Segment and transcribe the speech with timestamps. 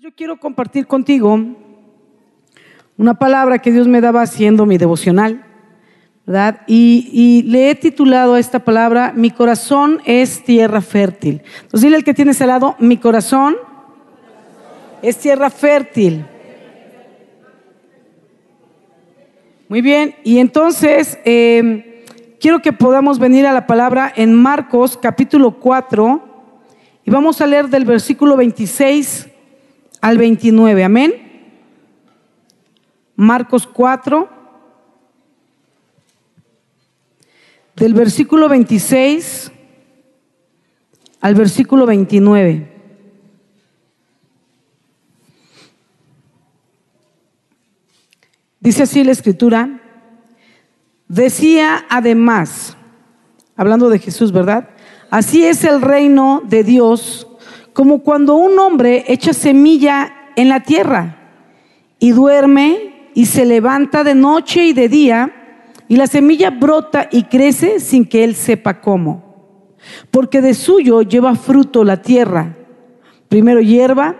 [0.00, 1.38] yo quiero compartir contigo
[2.96, 5.44] una palabra que Dios me daba haciendo mi devocional,
[6.26, 6.62] ¿verdad?
[6.66, 11.42] Y, le he titulado a esta palabra, mi corazón es tierra fértil.
[11.62, 13.54] Entonces dile al que tienes al lado, mi corazón
[15.00, 16.26] es tierra fértil.
[19.68, 22.04] Muy bien, y entonces eh,
[22.40, 26.20] quiero que podamos venir a la palabra en Marcos capítulo 4
[27.04, 29.28] y vamos a leer del versículo 26
[30.04, 30.84] al 29.
[30.84, 31.14] Amén.
[33.16, 34.28] Marcos 4,
[37.74, 39.50] del versículo 26
[41.22, 42.70] al versículo 29.
[48.60, 49.80] Dice así la escritura,
[51.08, 52.76] decía además,
[53.56, 54.68] hablando de Jesús, ¿verdad?
[55.08, 57.26] Así es el reino de Dios
[57.74, 61.18] como cuando un hombre echa semilla en la tierra
[61.98, 65.34] y duerme y se levanta de noche y de día
[65.88, 69.74] y la semilla brota y crece sin que él sepa cómo.
[70.10, 72.56] Porque de suyo lleva fruto la tierra,
[73.28, 74.16] primero hierba,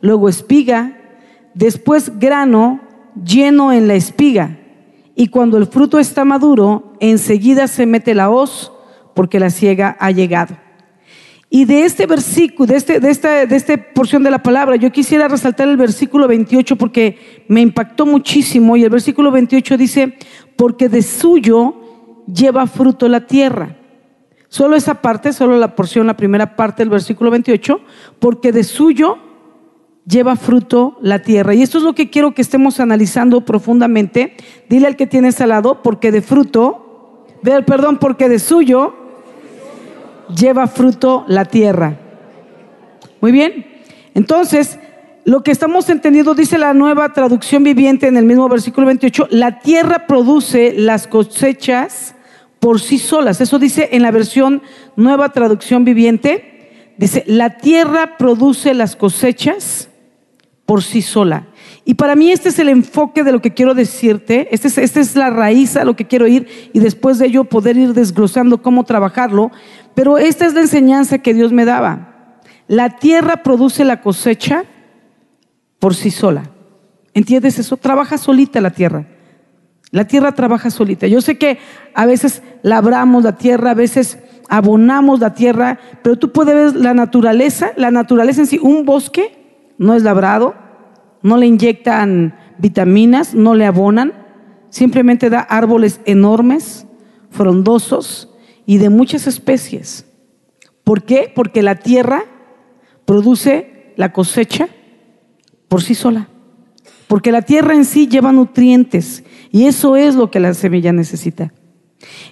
[0.00, 0.96] luego espiga,
[1.54, 2.80] después grano
[3.24, 4.58] lleno en la espiga.
[5.16, 8.72] Y cuando el fruto está maduro, enseguida se mete la hoz
[9.14, 10.63] porque la ciega ha llegado.
[11.54, 14.90] Y de este versículo, de, este, de, esta, de esta porción de la palabra, yo
[14.90, 18.76] quisiera resaltar el versículo 28 porque me impactó muchísimo.
[18.76, 20.18] Y el versículo 28 dice,
[20.56, 21.76] porque de suyo
[22.26, 23.76] lleva fruto la tierra.
[24.48, 27.80] Solo esa parte, solo la porción, la primera parte del versículo 28,
[28.18, 29.18] porque de suyo
[30.08, 31.54] lleva fruto la tierra.
[31.54, 34.34] Y esto es lo que quiero que estemos analizando profundamente.
[34.68, 37.28] Dile al que tienes al lado, porque de fruto,
[37.64, 39.03] perdón, porque de suyo
[40.28, 41.96] lleva fruto la tierra.
[43.20, 43.66] Muy bien.
[44.14, 44.78] Entonces,
[45.24, 49.60] lo que estamos entendiendo, dice la nueva traducción viviente en el mismo versículo 28, la
[49.60, 52.14] tierra produce las cosechas
[52.60, 53.40] por sí solas.
[53.40, 54.62] Eso dice en la versión
[54.96, 56.92] nueva traducción viviente.
[56.96, 59.88] Dice, la tierra produce las cosechas
[60.66, 61.46] por sí sola.
[61.84, 65.00] Y para mí este es el enfoque de lo que quiero decirte, esta es, este
[65.00, 68.62] es la raíz a lo que quiero ir y después de ello poder ir desglosando
[68.62, 69.50] cómo trabajarlo.
[69.94, 72.40] Pero esta es la enseñanza que Dios me daba.
[72.68, 74.64] La tierra produce la cosecha
[75.78, 76.50] por sí sola.
[77.12, 77.76] ¿Entiendes eso?
[77.76, 79.06] Trabaja solita la tierra.
[79.90, 81.06] La tierra trabaja solita.
[81.06, 81.58] Yo sé que
[81.94, 84.18] a veces labramos la tierra, a veces
[84.48, 89.72] abonamos la tierra, pero tú puedes ver la naturaleza, la naturaleza en sí, un bosque
[89.78, 90.54] no es labrado,
[91.24, 94.12] no le inyectan vitaminas, no le abonan,
[94.68, 96.86] simplemente da árboles enormes,
[97.30, 98.30] frondosos
[98.66, 100.06] y de muchas especies.
[100.84, 101.32] ¿Por qué?
[101.34, 102.24] Porque la tierra
[103.06, 104.68] produce la cosecha
[105.68, 106.28] por sí sola.
[107.08, 111.54] Porque la tierra en sí lleva nutrientes y eso es lo que la semilla necesita.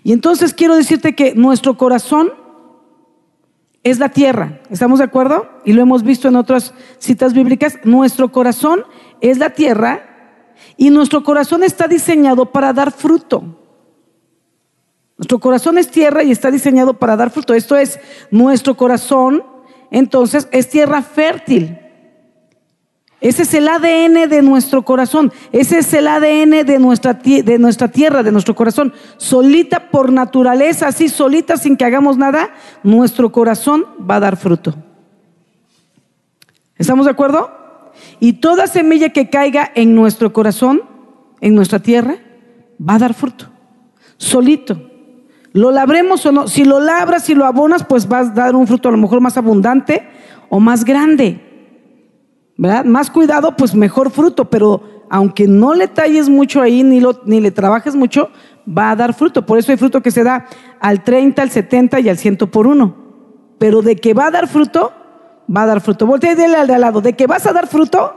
[0.04, 2.41] Y entonces quiero decirte que nuestro corazón
[3.84, 4.60] es la tierra.
[4.70, 5.48] ¿Estamos de acuerdo?
[5.65, 7.78] Y lo hemos visto en otras citas bíblicas.
[7.84, 8.84] Nuestro corazón
[9.20, 10.03] es la tierra
[10.76, 13.59] y nuestro corazón está diseñado para dar fruto.
[15.19, 17.54] Nuestro corazón es tierra y está diseñado para dar fruto.
[17.54, 17.98] Esto es,
[18.31, 19.44] nuestro corazón
[19.91, 21.78] entonces es tierra fértil.
[23.22, 25.32] Ese es el ADN de nuestro corazón.
[25.52, 28.92] Ese es el ADN de nuestra, de nuestra tierra, de nuestro corazón.
[29.16, 32.50] Solita por naturaleza, así solita, sin que hagamos nada,
[32.82, 34.74] nuestro corazón va a dar fruto.
[36.76, 37.48] ¿Estamos de acuerdo?
[38.18, 40.82] Y toda semilla que caiga en nuestro corazón,
[41.40, 42.16] en nuestra tierra,
[42.80, 43.46] va a dar fruto.
[44.16, 44.90] Solito.
[45.52, 46.48] Lo labremos o no.
[46.48, 49.20] Si lo labras, si lo abonas, pues va a dar un fruto a lo mejor
[49.20, 50.08] más abundante
[50.48, 51.51] o más grande.
[52.62, 52.84] ¿Verdad?
[52.84, 57.40] Más cuidado, pues mejor fruto, pero aunque no le talles mucho ahí ni, lo, ni
[57.40, 58.30] le trabajes mucho,
[58.66, 59.44] va a dar fruto.
[59.44, 60.46] Por eso hay fruto que se da
[60.78, 62.94] al 30, al 70 y al 100 por uno.
[63.58, 64.92] Pero de que va a dar fruto,
[65.54, 66.06] va a dar fruto.
[66.06, 68.14] Voltea y dile al de al lado, de que vas a dar fruto,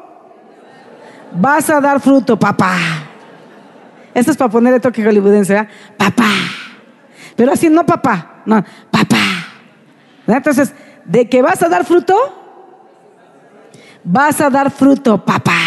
[1.33, 2.75] vas a dar fruto, papá.
[4.13, 5.69] Esto es para ponerle toque hollywoodense, ¿verdad?
[5.97, 6.29] Papá.
[7.35, 9.17] Pero así no papá, no, papá.
[10.27, 10.71] Entonces,
[11.03, 12.44] de que vas a dar fruto,
[14.05, 15.57] Vas a dar fruto, papá.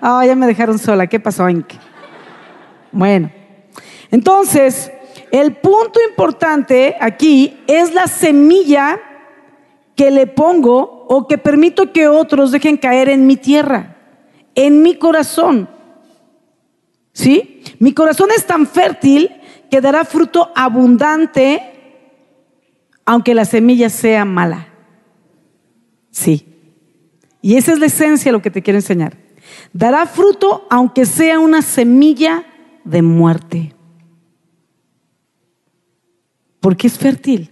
[0.00, 1.06] Oh, ya me dejaron sola.
[1.06, 1.46] ¿Qué pasó,
[2.90, 3.30] Bueno,
[4.10, 4.90] entonces,
[5.30, 8.98] el punto importante aquí es la semilla
[9.94, 13.96] que le pongo o que permito que otros dejen caer en mi tierra,
[14.54, 15.68] en mi corazón.
[17.12, 17.62] ¿Sí?
[17.78, 19.30] Mi corazón es tan fértil
[19.70, 21.68] que dará fruto abundante
[23.04, 24.68] aunque la semilla sea mala.
[26.10, 26.51] Sí.
[27.42, 29.18] Y esa es la esencia de lo que te quiero enseñar.
[29.72, 32.46] Dará fruto aunque sea una semilla
[32.84, 33.74] de muerte.
[36.60, 37.50] Porque es fértil.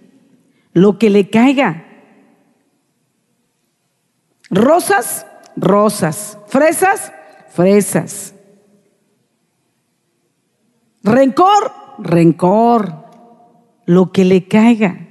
[0.72, 1.84] Lo que le caiga.
[4.48, 5.26] Rosas,
[5.56, 6.38] rosas.
[6.46, 7.12] Fresas,
[7.50, 8.34] fresas.
[11.02, 12.94] Rencor, rencor.
[13.86, 15.08] Lo que le caiga.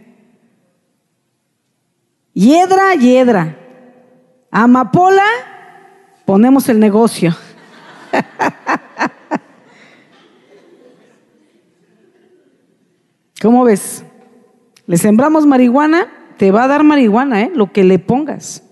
[2.34, 3.59] Hiedra, hiedra.
[4.51, 5.25] Amapola,
[6.25, 7.36] ponemos el negocio.
[13.42, 14.04] ¿Cómo ves?
[14.88, 16.07] Le sembramos marihuana,
[16.38, 17.51] te va a dar marihuana, ¿eh?
[17.54, 18.63] lo que le pongas.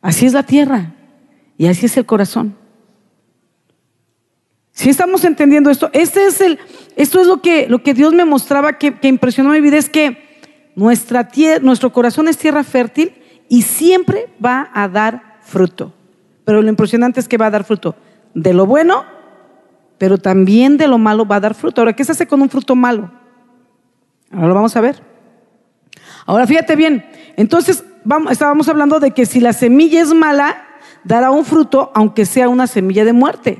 [0.00, 0.94] Así es la tierra
[1.58, 2.56] y así es el corazón.
[4.72, 6.58] Si estamos entendiendo esto, este es el,
[6.96, 9.90] esto es lo que, lo que Dios me mostraba que, que impresionó mi vida, es
[9.90, 10.30] que
[10.74, 13.12] nuestra tierra, nuestro corazón es tierra fértil
[13.50, 15.92] y siempre va a dar fruto.
[16.44, 17.96] Pero lo impresionante es que va a dar fruto
[18.32, 19.04] de lo bueno,
[19.98, 21.80] pero también de lo malo va a dar fruto.
[21.80, 23.10] Ahora, ¿qué se hace con un fruto malo?
[24.30, 25.02] Ahora lo vamos a ver.
[26.26, 27.04] Ahora, fíjate bien.
[27.36, 27.84] Entonces,
[28.30, 30.64] estábamos hablando de que si la semilla es mala,
[31.02, 33.58] dará un fruto, aunque sea una semilla de muerte.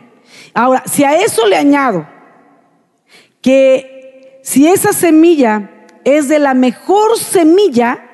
[0.54, 2.06] Ahora, si a eso le añado
[3.42, 5.68] que si esa semilla
[6.04, 8.09] es de la mejor semilla,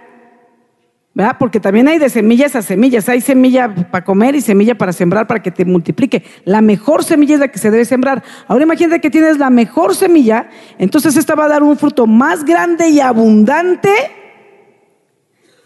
[1.39, 3.09] Porque también hay de semillas a semillas.
[3.09, 6.23] Hay semilla para comer y semilla para sembrar para que te multiplique.
[6.45, 8.23] La mejor semilla es la que se debe sembrar.
[8.47, 12.45] Ahora imagínate que tienes la mejor semilla, entonces esta va a dar un fruto más
[12.45, 13.91] grande y abundante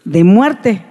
[0.05, 0.85] de muerte.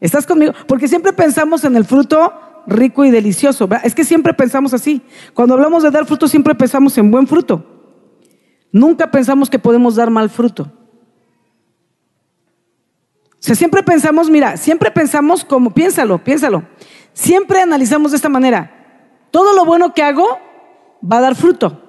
[0.00, 0.52] ¿Estás conmigo?
[0.66, 2.32] Porque siempre pensamos en el fruto
[2.66, 3.68] rico y delicioso.
[3.84, 5.00] Es que siempre pensamos así.
[5.32, 7.64] Cuando hablamos de dar fruto, siempre pensamos en buen fruto.
[8.72, 10.81] Nunca pensamos que podemos dar mal fruto.
[13.42, 16.62] O sea, siempre pensamos, mira, siempre pensamos como, piénsalo, piénsalo.
[17.12, 18.70] Siempre analizamos de esta manera.
[19.32, 20.38] Todo lo bueno que hago
[21.02, 21.82] va a dar fruto.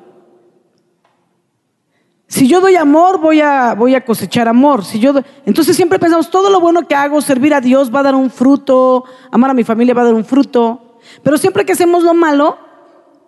[2.27, 4.83] Si yo doy amor, voy a, voy a cosechar amor.
[4.83, 5.13] Si yo
[5.45, 8.31] entonces siempre pensamos, todo lo bueno que hago, servir a Dios va a dar un
[8.31, 10.97] fruto, amar a mi familia va a dar un fruto.
[11.21, 12.57] Pero siempre que hacemos lo malo,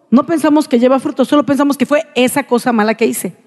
[0.10, 3.38] no pensamos que lleva fruto, solo pensamos que fue esa cosa mala que hice.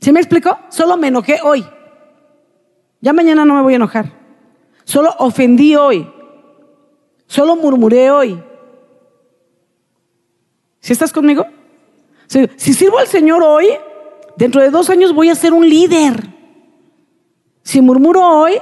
[0.00, 0.58] ¿Sí me explico?
[0.70, 1.66] Solo me enojé hoy.
[3.00, 4.12] Ya mañana no me voy a enojar.
[4.84, 6.10] Solo ofendí hoy.
[7.26, 8.42] Solo murmuré hoy.
[10.80, 11.46] ¿Si estás conmigo?
[12.26, 13.68] Si, sirvo al Señor hoy,
[14.36, 16.28] dentro de dos años voy a ser un líder.
[17.62, 18.54] Si murmuro hoy,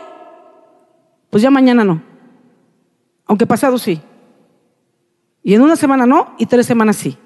[1.31, 2.03] pues ya mañana no.
[3.27, 4.01] Aunque pasado sí.
[5.43, 7.17] Y en una semana no, y tres semanas sí.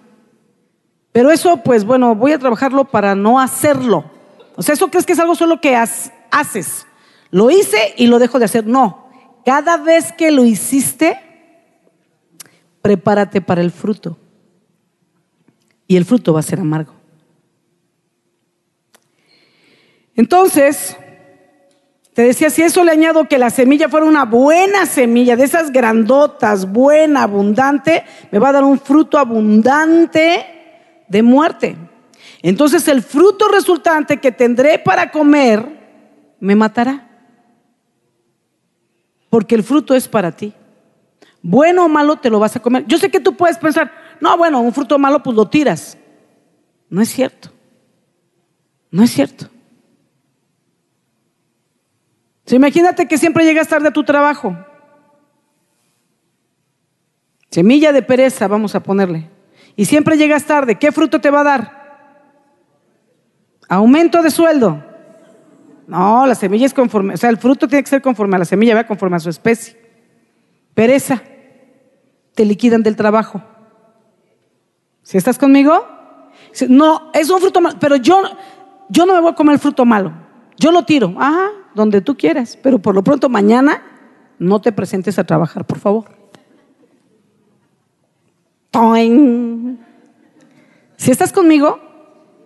[1.12, 4.04] Pero eso, pues bueno, voy a trabajarlo para no hacerlo.
[4.56, 6.86] O sea, ¿eso crees que es algo solo que haces?
[7.30, 8.66] Lo hice y lo dejo de hacer.
[8.66, 9.08] No,
[9.44, 11.18] cada vez que lo hiciste,
[12.82, 14.18] prepárate para el fruto.
[15.86, 16.94] Y el fruto va a ser amargo.
[20.14, 20.96] Entonces,
[22.14, 25.72] te decía, si eso le añado que la semilla fuera una buena semilla, de esas
[25.72, 30.44] grandotas, buena, abundante, me va a dar un fruto abundante
[31.08, 31.76] de muerte.
[32.42, 35.64] Entonces el fruto resultante que tendré para comer
[36.40, 37.09] me matará
[39.30, 40.52] porque el fruto es para ti.
[41.40, 42.84] Bueno o malo te lo vas a comer.
[42.86, 45.96] Yo sé que tú puedes pensar, no, bueno, un fruto malo pues lo tiras.
[46.90, 47.50] No es cierto.
[48.90, 49.46] No es cierto.
[52.50, 54.56] imagínate que siempre llegas tarde a tu trabajo.
[57.48, 59.30] Semilla de pereza, vamos a ponerle.
[59.76, 60.74] Y siempre llegas tarde.
[60.74, 61.80] ¿Qué fruto te va a dar?
[63.68, 64.89] Aumento de sueldo.
[65.90, 68.44] No, la semilla es conforme, o sea, el fruto tiene que ser conforme a la
[68.44, 69.76] semilla, va conforme a su especie.
[70.72, 71.20] Pereza,
[72.36, 73.42] te liquidan del trabajo.
[75.02, 75.84] ¿Si estás conmigo?
[76.68, 78.22] No, es un fruto malo, pero yo,
[78.88, 80.12] yo no me voy a comer el fruto malo.
[80.56, 83.82] Yo lo tiro, ajá, donde tú quieras, pero por lo pronto mañana
[84.38, 86.04] no te presentes a trabajar, por favor.
[90.96, 91.80] Si estás conmigo,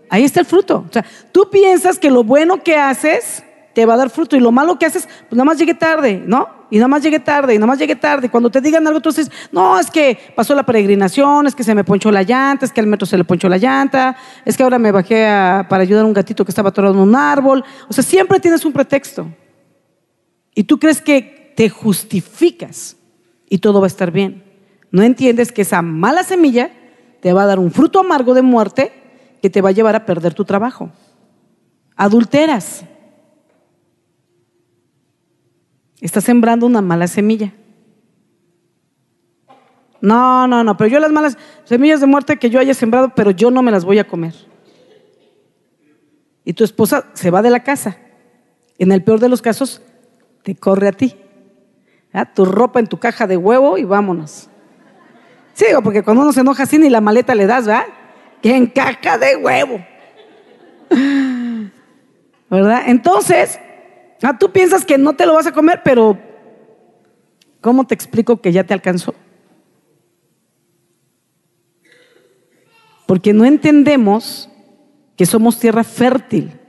[0.09, 0.85] Ahí está el fruto.
[0.89, 3.43] O sea, tú piensas que lo bueno que haces
[3.75, 6.23] te va a dar fruto y lo malo que haces, pues nada más llegue tarde,
[6.25, 6.49] ¿no?
[6.71, 8.31] Y nada más llegue tarde, y nada más llegue tarde.
[8.31, 11.75] Cuando te digan algo, tú dices, no, es que pasó la peregrinación, es que se
[11.75, 14.63] me ponchó la llanta, es que al metro se le ponchó la llanta, es que
[14.63, 15.25] ahora me bajé
[15.69, 17.65] para ayudar a un gatito que estaba atorado en un árbol.
[17.89, 19.27] O sea, siempre tienes un pretexto.
[20.55, 22.97] Y tú crees que te justificas
[23.49, 24.45] y todo va a estar bien.
[24.91, 26.71] No entiendes que esa mala semilla
[27.21, 28.93] te va a dar un fruto amargo de muerte
[29.45, 30.91] que te va a llevar a perder tu trabajo.
[31.97, 32.83] Adulteras.
[36.01, 37.53] Estás sembrando una mala semilla.
[40.01, 43.33] No, no, no, pero yo las malas semillas de muerte que yo haya sembrado, pero
[43.33, 44.33] yo no me las voy a comer.
[46.47, 47.99] Y tu esposa se va de la casa.
[48.79, 49.83] En el peor de los casos,
[50.43, 51.17] te corre a ti.
[52.15, 52.33] ¿Ah?
[52.33, 54.49] Tu ropa en tu caja de huevo y vámonos.
[55.53, 57.85] Sí, porque cuando uno se enoja así ni la maleta le das, ¿verdad?
[58.45, 59.85] En caja de huevo.
[62.51, 62.83] ¿Verdad?
[62.87, 63.59] Entonces,
[64.23, 66.19] ah, tú piensas que no te lo vas a comer, pero
[67.63, 69.15] ¿cómo te explico que ya te alcanzó?
[73.07, 74.51] Porque no entendemos
[75.17, 76.61] que somos tierra fértil.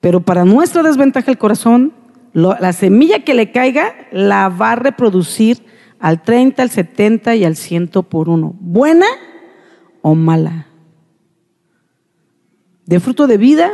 [0.00, 1.92] Pero para nuestra desventaja el corazón,
[2.32, 5.64] la semilla que le caiga la va a reproducir
[5.98, 8.54] al 30, al 70 y al 100 por uno.
[8.58, 9.06] ¿Buena
[10.06, 10.66] o mala?
[12.84, 13.72] ¿De fruto de vida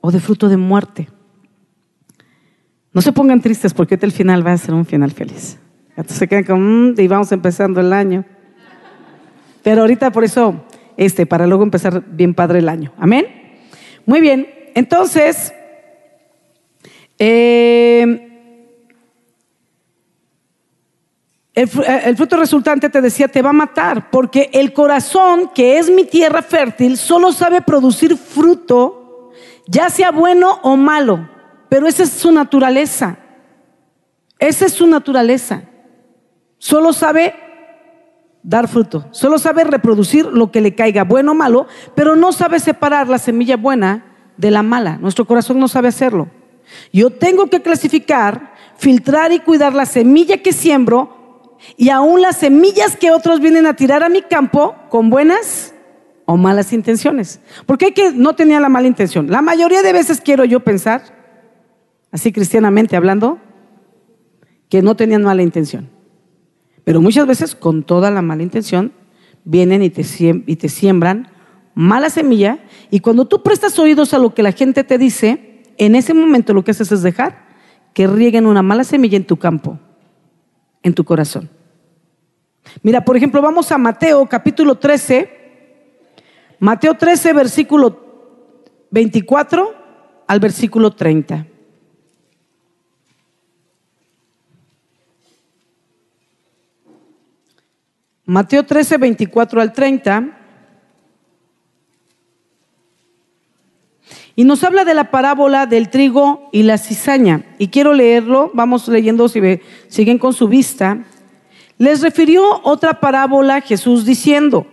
[0.00, 1.08] o de fruto de muerte?
[2.92, 5.58] No se pongan tristes porque el final va a ser un final feliz.
[5.90, 8.24] Entonces se quedan como, mm", y vamos empezando el año.
[9.64, 10.64] Pero ahorita por eso,
[10.96, 12.92] este, para luego empezar bien padre el año.
[12.96, 13.26] Amén.
[14.06, 14.46] Muy bien.
[14.76, 15.52] Entonces,
[17.18, 18.31] eh,
[21.54, 26.04] el, fruto resultante te decía, te va a matar, porque el corazón, que es mi
[26.04, 29.30] tierra fértil, solo sabe producir fruto,
[29.66, 31.28] ya sea bueno o malo,
[31.68, 33.18] pero esa es su naturaleza.
[34.38, 35.62] Esa es su naturaleza.
[36.58, 37.34] Solo sabe
[38.42, 39.06] dar fruto.
[39.12, 43.18] Solo sabe reproducir lo que le caiga, bueno o malo, pero no sabe separar la
[43.18, 44.96] semilla buena de la mala.
[44.96, 46.28] Nuestro corazón no sabe hacerlo.
[46.92, 51.21] Yo tengo que clasificar, filtrar y cuidar la semilla que siembro
[51.76, 55.74] y aún las semillas que otros vienen a tirar a mi campo con buenas
[56.24, 57.40] o malas intenciones.
[57.66, 59.30] Porque hay que no tenía la mala intención.
[59.30, 61.02] La mayoría de veces quiero yo pensar,
[62.10, 63.38] así cristianamente hablando,
[64.68, 65.90] que no tenían mala intención.
[66.84, 68.92] Pero muchas veces con toda la mala intención
[69.44, 70.04] vienen y te,
[70.46, 71.28] y te siembran
[71.74, 72.58] mala semilla
[72.90, 76.52] y cuando tú prestas oídos a lo que la gente te dice, en ese momento
[76.52, 77.46] lo que haces es dejar
[77.94, 79.78] que rieguen una mala semilla en tu campo,
[80.82, 81.48] en tu corazón.
[82.82, 85.42] Mira, por ejemplo, vamos a Mateo capítulo 13,
[86.58, 89.74] Mateo 13 versículo 24
[90.26, 91.46] al versículo 30.
[98.24, 100.41] Mateo 13, 24 al 30.
[104.34, 107.44] Y nos habla de la parábola del trigo y la cizaña.
[107.58, 109.40] Y quiero leerlo, vamos leyendo si
[109.88, 111.04] siguen con su vista.
[111.76, 114.66] Les refirió otra parábola Jesús diciendo,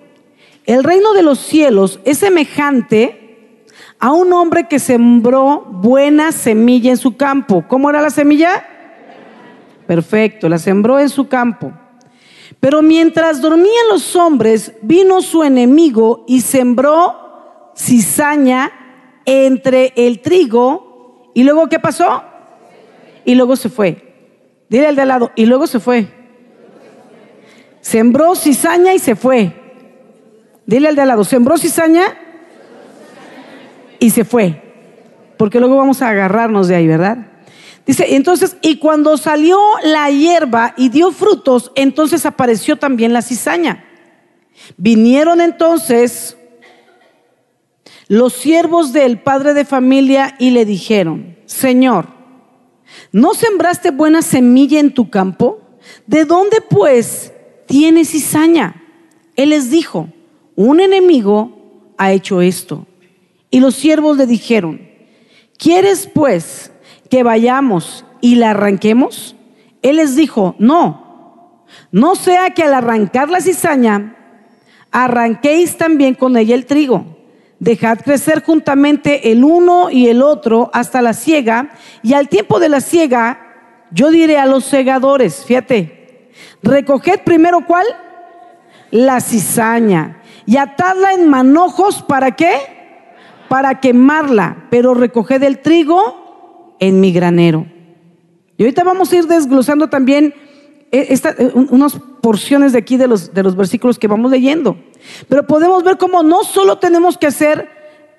[0.66, 3.63] el reino de los cielos es semejante
[4.00, 7.66] a un hombre que sembró buena semilla en su campo.
[7.68, 8.66] ¿Cómo era la semilla?
[9.88, 11.74] Perfecto, la sembró en su campo.
[12.60, 18.72] Pero mientras dormían los hombres, vino su enemigo y sembró cizaña
[19.29, 21.31] entre el trigo.
[21.36, 22.24] ¿Y luego qué pasó?
[23.25, 24.09] Y luego se fue.
[24.69, 26.07] Dile al de al lado, y luego se fue.
[27.81, 29.53] Sembró cizaña y se fue.
[30.65, 32.05] Dile al de al lado, sembró cizaña
[34.00, 34.62] y se fue.
[35.38, 37.17] Porque luego vamos a agarrarnos de ahí, ¿verdad?
[37.86, 43.86] Dice, entonces, y cuando salió la hierba y dio frutos, entonces apareció también la cizaña.
[44.77, 46.38] Vinieron entonces
[48.10, 52.08] los siervos del padre de familia y le dijeron, Señor,
[53.12, 55.62] ¿no sembraste buena semilla en tu campo?
[56.08, 57.32] ¿De dónde pues
[57.68, 58.84] tienes cizaña?
[59.36, 60.10] Él les dijo,
[60.56, 62.88] un enemigo ha hecho esto.
[63.51, 64.82] Y los siervos le dijeron,
[65.60, 66.72] ¿quieres pues
[67.12, 69.36] que vayamos y la arranquemos?
[69.84, 74.16] Él les dijo, no, no sea que al arrancar la cizaña,
[74.89, 77.18] arranquéis también con ella el trigo.
[77.60, 82.70] Dejad crecer juntamente el uno y el otro hasta la siega, y al tiempo de
[82.70, 83.42] la siega,
[83.92, 86.30] yo diré a los segadores, fíjate,
[86.63, 87.86] recoged primero cuál?
[88.92, 92.54] La cizaña, y atadla en manojos, ¿para qué?
[93.50, 97.66] Para quemarla, pero recoged el trigo en mi granero.
[98.58, 100.34] Y ahorita vamos a ir desglosando también
[100.91, 104.77] eh, eh, unas porciones de aquí de los, de los versículos que vamos leyendo.
[105.27, 107.69] Pero podemos ver cómo no solo tenemos que hacer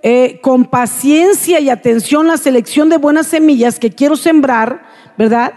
[0.03, 4.83] eh, con paciencia y atención la selección de buenas semillas que quiero sembrar,
[5.19, 5.53] ¿verdad?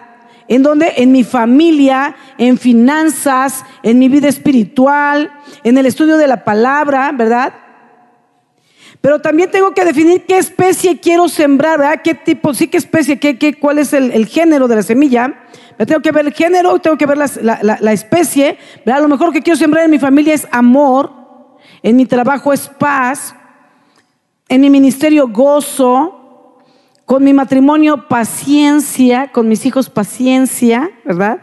[0.47, 5.31] En donde en mi familia, en finanzas, en mi vida espiritual,
[5.63, 7.53] en el estudio de la palabra, ¿verdad?
[9.03, 11.99] Pero también tengo que definir qué especie quiero sembrar, ¿verdad?
[12.01, 15.41] ¿Qué tipo, sí, qué especie, qué, qué, cuál es el, género de la semilla?
[15.85, 18.57] tengo que ver el género, tengo que ver la, la, la especie.
[18.85, 19.01] ¿verdad?
[19.01, 21.11] Lo mejor que quiero sembrar en mi familia es amor,
[21.81, 23.35] en mi trabajo es paz,
[24.47, 26.61] en mi ministerio gozo,
[27.03, 31.41] con mi matrimonio paciencia, con mis hijos paciencia, ¿verdad?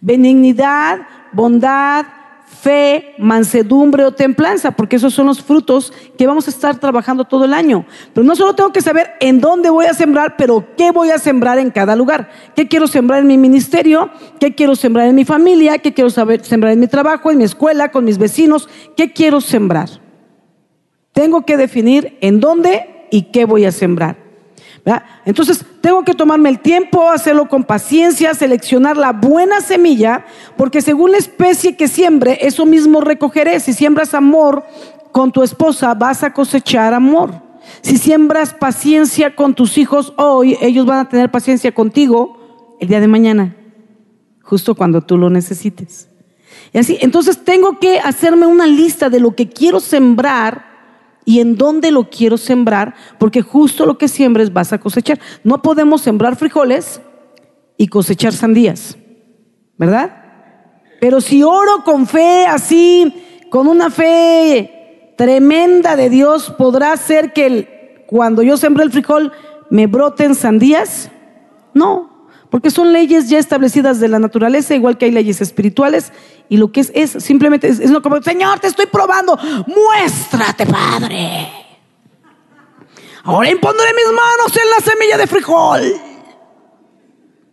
[0.00, 1.00] Benignidad,
[1.32, 2.06] bondad,
[2.50, 7.44] fe, mansedumbre o templanza, porque esos son los frutos que vamos a estar trabajando todo
[7.44, 7.86] el año.
[8.12, 11.18] Pero no solo tengo que saber en dónde voy a sembrar, pero qué voy a
[11.18, 12.30] sembrar en cada lugar.
[12.54, 14.10] ¿Qué quiero sembrar en mi ministerio?
[14.38, 15.78] ¿Qué quiero sembrar en mi familia?
[15.78, 18.68] ¿Qué quiero sembrar en mi trabajo, en mi escuela, con mis vecinos?
[18.96, 19.88] ¿Qué quiero sembrar?
[21.12, 24.19] Tengo que definir en dónde y qué voy a sembrar.
[25.24, 30.24] Entonces, tengo que tomarme el tiempo, hacerlo con paciencia, seleccionar la buena semilla,
[30.56, 33.60] porque según la especie que siembre, eso mismo recogeré.
[33.60, 34.64] Si siembras amor
[35.12, 37.30] con tu esposa, vas a cosechar amor.
[37.82, 43.00] Si siembras paciencia con tus hijos hoy, ellos van a tener paciencia contigo el día
[43.00, 43.54] de mañana,
[44.42, 46.08] justo cuando tú lo necesites.
[46.72, 50.69] Y así, entonces tengo que hacerme una lista de lo que quiero sembrar
[51.30, 55.20] y en dónde lo quiero sembrar, porque justo lo que siembres vas a cosechar.
[55.44, 57.00] No podemos sembrar frijoles
[57.76, 58.98] y cosechar sandías,
[59.78, 60.24] ¿verdad?
[61.00, 63.14] Pero si oro con fe así,
[63.48, 69.30] con una fe tremenda de Dios, ¿podrá ser que cuando yo sembré el frijol
[69.70, 71.12] me broten sandías?
[71.74, 72.09] No,
[72.50, 76.12] porque son leyes ya establecidas de la naturaleza, igual que hay leyes espirituales,
[76.48, 80.66] y lo que es es simplemente es, es lo como, Señor, te estoy probando, muéstrate,
[80.66, 81.48] Padre.
[83.22, 85.80] Ahora impondré mis manos en la semilla de frijol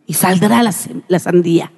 [0.06, 0.74] y saldrá la,
[1.08, 1.72] la sandía.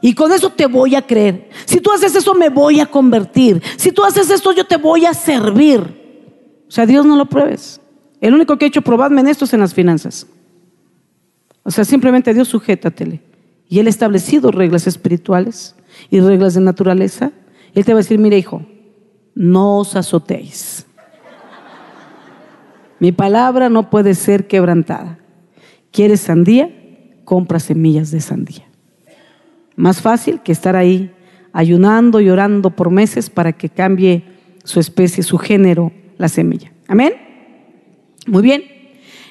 [0.00, 1.48] Y con eso te voy a creer.
[1.64, 3.62] Si tú haces eso, me voy a convertir.
[3.76, 6.62] Si tú haces esto, yo te voy a servir.
[6.68, 7.80] O sea, Dios no lo pruebes.
[8.20, 10.26] El único que ha hecho probadme en esto es en las finanzas.
[11.64, 13.20] O sea, simplemente Dios sujétatele.
[13.68, 15.74] Y Él ha establecido reglas espirituales
[16.10, 17.32] y reglas de naturaleza.
[17.74, 18.64] Él te va a decir, mire hijo,
[19.34, 20.86] no os azotéis.
[23.00, 25.18] Mi palabra no puede ser quebrantada.
[25.90, 26.70] ¿Quieres sandía?
[27.24, 28.64] Compra semillas de sandía.
[29.76, 31.12] Más fácil que estar ahí
[31.52, 34.24] ayunando y orando por meses para que cambie
[34.64, 36.72] su especie, su género, la semilla.
[36.88, 37.12] Amén.
[38.26, 38.73] Muy bien.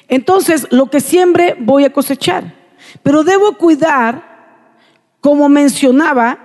[0.08, 2.54] Entonces, lo que siembre voy a cosechar.
[3.02, 4.22] Pero debo cuidar,
[5.20, 6.44] como mencionaba,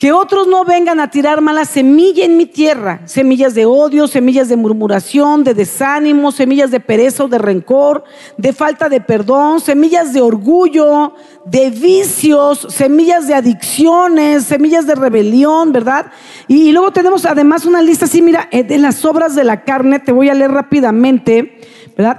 [0.00, 4.48] que otros no vengan a tirar mala semilla en mi tierra, semillas de odio, semillas
[4.48, 8.04] de murmuración, de desánimo, semillas de pereza o de rencor,
[8.38, 11.12] de falta de perdón, semillas de orgullo,
[11.44, 16.06] de vicios, semillas de adicciones, semillas de rebelión, ¿verdad?
[16.48, 19.98] Y, luego tenemos además una lista así, mira, eh, de las obras de la carne,
[19.98, 21.60] te voy a leer rápidamente,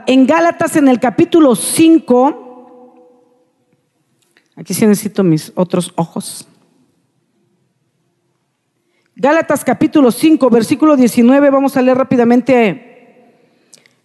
[0.05, 2.97] En Gálatas en el capítulo 5,
[4.55, 6.47] aquí sí necesito mis otros ojos.
[9.15, 12.87] Gálatas capítulo 5, versículo 19, vamos a leer rápidamente.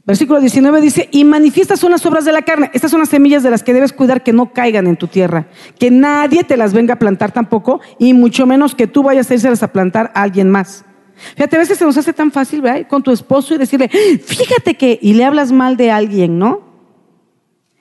[0.07, 2.71] Versículo 19 dice, y manifiestas son las obras de la carne.
[2.73, 5.49] Estas son las semillas de las que debes cuidar que no caigan en tu tierra.
[5.79, 9.35] Que nadie te las venga a plantar tampoco, y mucho menos que tú vayas a
[9.35, 10.86] irse a plantar a alguien más.
[11.35, 12.87] Fíjate, a veces se nos hace tan fácil, ¿verdad?
[12.89, 16.63] Con tu esposo y decirle, fíjate que, y le hablas mal de alguien, ¿no?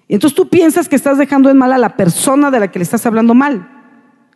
[0.07, 2.79] Y entonces tú piensas que estás dejando en mal a la persona de la que
[2.79, 3.69] le estás hablando mal.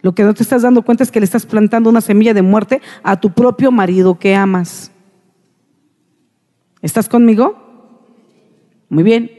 [0.02, 2.42] Lo que no te estás dando cuenta es que le estás plantando una semilla de
[2.42, 4.92] muerte a tu propio marido que amas.
[6.82, 7.58] ¿Estás conmigo?
[8.90, 9.32] Muy bien.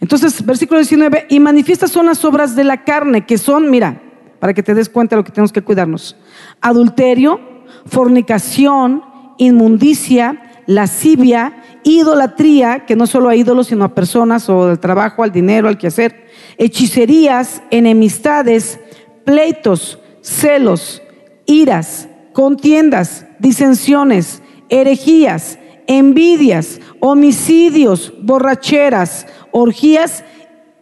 [0.00, 4.00] Entonces, versículo 19, y manifiestas son las obras de la carne, que son, mira,
[4.38, 6.16] para que te des cuenta de lo que tenemos que cuidarnos.
[6.60, 7.40] Adulterio,
[7.86, 9.02] fornicación,
[9.38, 15.32] inmundicia, lascivia, idolatría, que no solo a ídolos, sino a personas o al trabajo, al
[15.32, 16.26] dinero, al quehacer,
[16.58, 18.78] hechicerías, enemistades,
[19.24, 21.02] pleitos, celos,
[21.46, 30.24] iras, contiendas, disensiones, herejías, envidias, homicidios, borracheras, orgías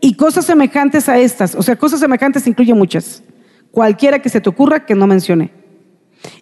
[0.01, 1.55] y cosas semejantes a estas.
[1.55, 3.22] O sea, cosas semejantes incluye muchas.
[3.70, 5.53] Cualquiera que se te ocurra que no mencione.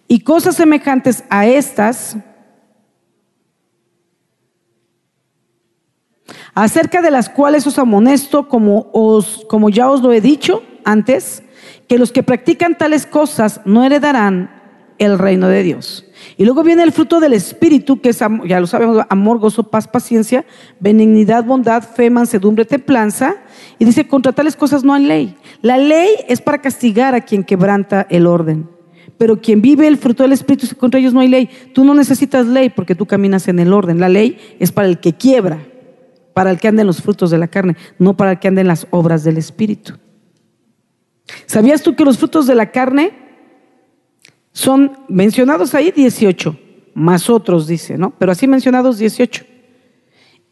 [0.07, 2.17] Y cosas semejantes a estas,
[6.53, 11.43] acerca de las cuales os amonesto, como, os, como ya os lo he dicho antes,
[11.87, 14.63] que los que practican tales cosas no heredarán
[14.97, 16.05] el reino de Dios.
[16.37, 19.87] Y luego viene el fruto del Espíritu, que es, ya lo sabemos, amor, gozo, paz,
[19.87, 20.45] paciencia,
[20.79, 23.35] benignidad, bondad, fe, mansedumbre, templanza.
[23.77, 25.37] Y dice, contra tales cosas no hay ley.
[25.61, 28.74] La ley es para castigar a quien quebranta el orden.
[29.17, 31.49] Pero quien vive el fruto del Espíritu, contra ellos no hay ley.
[31.73, 33.99] Tú no necesitas ley porque tú caminas en el orden.
[33.99, 35.59] La ley es para el que quiebra,
[36.33, 38.61] para el que anda en los frutos de la carne, no para el que anda
[38.61, 39.93] en las obras del Espíritu.
[41.45, 43.13] ¿Sabías tú que los frutos de la carne
[44.51, 46.57] son mencionados ahí 18,
[46.93, 48.11] más otros, dice, ¿no?
[48.17, 49.45] Pero así mencionados 18.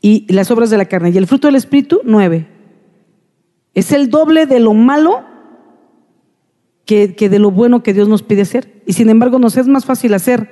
[0.01, 1.11] Y las obras de la carne.
[1.11, 2.47] Y el fruto del Espíritu, 9.
[3.73, 5.32] Es el doble de lo malo
[6.85, 8.81] que, de lo bueno que Dios nos pide hacer.
[8.85, 10.49] Y sin embargo nos es más fácil hacer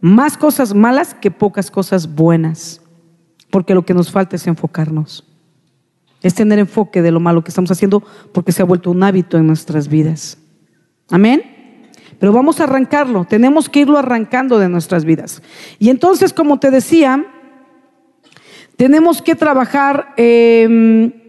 [0.00, 2.80] más cosas malas que pocas cosas buenas.
[3.50, 5.24] Porque lo que nos falta es enfocarnos.
[6.22, 9.36] Es tener enfoque de lo malo que estamos haciendo porque se ha vuelto un hábito
[9.36, 10.38] en nuestras vidas.
[11.10, 11.42] Amén.
[12.18, 15.42] Pero vamos a arrancarlo, tenemos que irlo arrancando de nuestras vidas.
[15.78, 17.26] Y entonces, como te decía,
[18.76, 20.14] tenemos que trabajar.
[20.16, 21.23] Eh,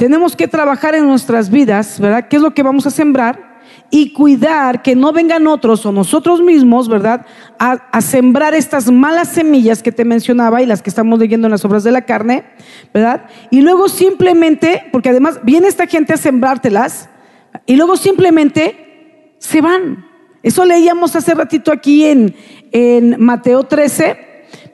[0.00, 2.26] tenemos que trabajar en nuestras vidas, ¿verdad?
[2.26, 3.60] ¿Qué es lo que vamos a sembrar?
[3.90, 7.26] Y cuidar que no vengan otros o nosotros mismos, ¿verdad?
[7.58, 11.66] A, sembrar estas malas semillas que te mencionaba y las que estamos leyendo en las
[11.66, 12.44] obras de la carne,
[12.94, 13.26] ¿verdad?
[13.50, 17.10] Y luego simplemente, porque además viene esta gente a sembrártelas,
[17.66, 20.06] y luego simplemente se van.
[20.42, 22.34] Eso leíamos hace ratito aquí en,
[22.72, 24.16] en Mateo 13,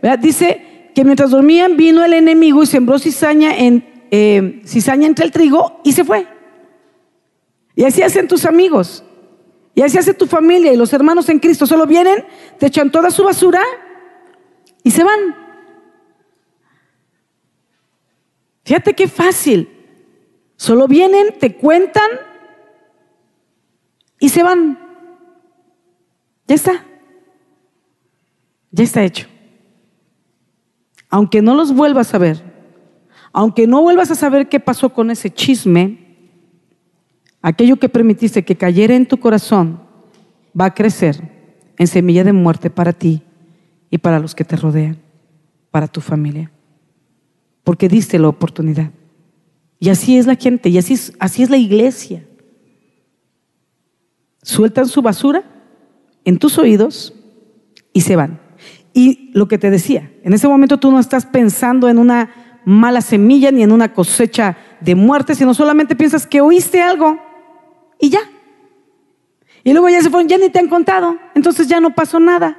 [0.01, 0.21] ¿verdad?
[0.21, 5.33] Dice que mientras dormían vino el enemigo y sembró cizaña en eh, cizaña entre el
[5.33, 6.27] trigo y se fue.
[7.75, 9.05] Y así hacen tus amigos.
[9.75, 11.67] Y así hace tu familia y los hermanos en Cristo.
[11.67, 12.25] Solo vienen,
[12.59, 13.63] te echan toda su basura
[14.83, 15.37] y se van.
[18.65, 19.69] Fíjate qué fácil.
[20.57, 22.09] Solo vienen, te cuentan
[24.19, 24.79] y se van.
[26.47, 26.85] Ya está.
[28.71, 29.27] Ya está hecho.
[31.11, 32.56] Aunque no los vuelvas a ver,
[33.37, 35.99] aunque no vuelvas a saber qué pasó con ese chisme,
[37.43, 39.79] aquello que permitiste que cayera en tu corazón
[40.59, 41.21] va a crecer
[41.77, 43.21] en semilla de muerte para ti
[43.91, 44.97] y para los que te rodean,
[45.71, 46.51] para tu familia,
[47.63, 48.91] porque diste la oportunidad.
[49.79, 52.25] Y así es la gente, y así es, así es la iglesia.
[54.41, 55.45] Sueltan su basura
[56.25, 57.13] en tus oídos
[57.93, 58.41] y se van.
[58.95, 63.01] Y lo que te decía, en ese momento tú no estás pensando en una mala
[63.01, 67.17] semilla ni en una cosecha de muerte, sino solamente piensas que oíste algo
[68.01, 68.19] y ya.
[69.63, 72.59] Y luego ya se fueron, ya ni te han contado, entonces ya no pasó nada.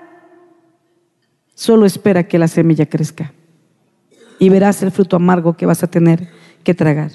[1.54, 3.34] Solo espera que la semilla crezca
[4.40, 6.30] y verás el fruto amargo que vas a tener
[6.64, 7.12] que tragar.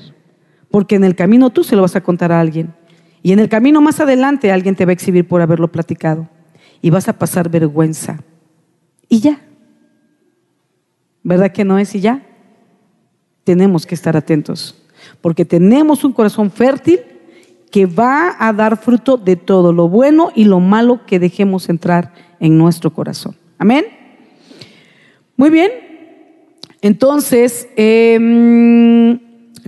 [0.71, 2.75] Porque en el camino tú se lo vas a contar a alguien.
[3.23, 6.29] Y en el camino más adelante alguien te va a exhibir por haberlo platicado.
[6.83, 8.19] Y vas a pasar vergüenza.
[9.09, 9.41] Y ya.
[11.23, 12.27] ¿Verdad que no es y ya?
[13.45, 14.75] Tenemos que estar atentos,
[15.21, 17.01] porque tenemos un corazón fértil
[17.71, 22.13] que va a dar fruto de todo lo bueno y lo malo que dejemos entrar
[22.39, 23.35] en nuestro corazón.
[23.59, 23.87] Amén.
[25.37, 25.71] Muy bien.
[26.83, 29.19] Entonces, eh,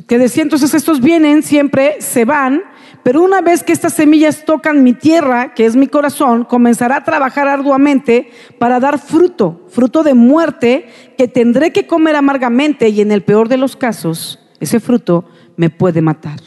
[0.07, 2.63] que decía entonces estos vienen, siempre se van,
[3.05, 7.05] pero una vez que estas semillas tocan mi tierra, que es mi corazón, comenzará a
[7.05, 10.87] trabajar arduamente para dar fruto, fruto de muerte
[11.19, 15.27] que tendré que comer amargamente y en el peor de los casos, ese fruto
[15.59, 16.41] me puede matar.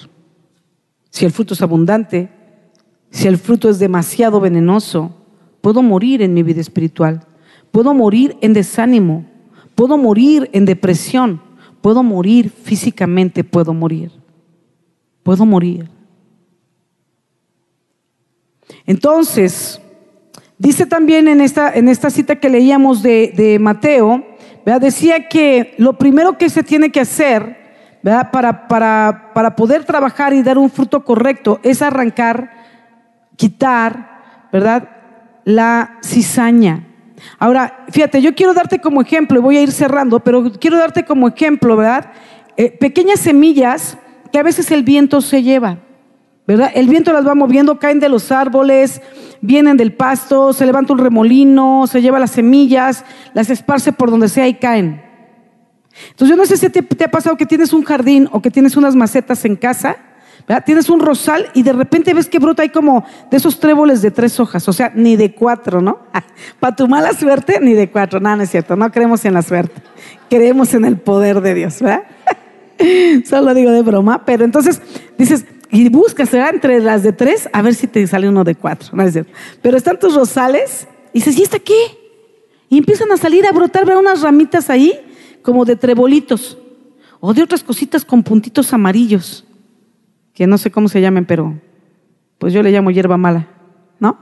[1.12, 2.32] Si el fruto es abundante,
[3.12, 5.16] si el fruto es demasiado venenoso,
[5.62, 7.28] puedo morir en mi vida espiritual,
[7.70, 9.28] puedo morir en desánimo,
[9.76, 11.40] puedo morir en depresión,
[11.82, 14.12] puedo morir físicamente, puedo morir,
[15.22, 15.97] puedo morir.
[18.88, 19.80] Entonces,
[20.58, 24.26] dice también en esta, en esta cita que leíamos de, Mateo,
[24.82, 27.68] decía que lo primero que se tiene que hacer
[28.32, 32.50] Para, para, para poder trabajar y dar un fruto correcto es arrancar,
[33.36, 34.22] quitar,
[34.52, 34.88] ¿verdad?
[35.44, 36.88] La cizaña.
[37.38, 41.04] Ahora, fíjate, yo quiero darte como ejemplo, y voy a ir cerrando, pero quiero darte
[41.04, 42.12] como ejemplo, ¿verdad?
[42.56, 43.98] Eh, pequeñas semillas
[44.32, 45.80] que a veces el viento se lleva.
[46.48, 46.72] ¿Verdad?
[46.74, 49.02] El viento las va moviendo, caen de los árboles,
[49.42, 54.30] vienen del pasto, se levanta un remolino, se lleva las semillas, las esparce por donde
[54.30, 55.04] sea y caen.
[56.10, 58.50] Entonces yo no sé si te, te ha pasado que tienes un jardín o que
[58.50, 59.98] tienes unas macetas en casa,
[60.48, 60.64] ¿verdad?
[60.66, 64.12] Tienes un rosal y de repente ves que brota ahí como de esos tréboles de
[64.12, 66.00] tres hojas, o sea, ni de cuatro, ¿no?
[66.62, 68.22] Para tu mala suerte, ni de cuatro.
[68.22, 69.82] No, no es cierto, no creemos en la suerte,
[70.30, 72.04] creemos en el poder de Dios, ¿verdad?
[73.26, 74.82] Solo digo de broma, pero entonces
[75.18, 78.90] dices, y buscas entre las de tres a ver si te sale uno de cuatro.
[78.94, 79.32] No es cierto.
[79.62, 81.76] Pero están tus rosales y dices, ¿y esta qué?
[82.70, 85.00] Y empiezan a salir a brotar ver unas ramitas ahí
[85.42, 86.58] como de trebolitos
[87.20, 89.46] o de otras cositas con puntitos amarillos,
[90.34, 91.60] que no sé cómo se llamen, pero
[92.38, 93.48] pues yo le llamo hierba mala.
[94.00, 94.18] ¿no?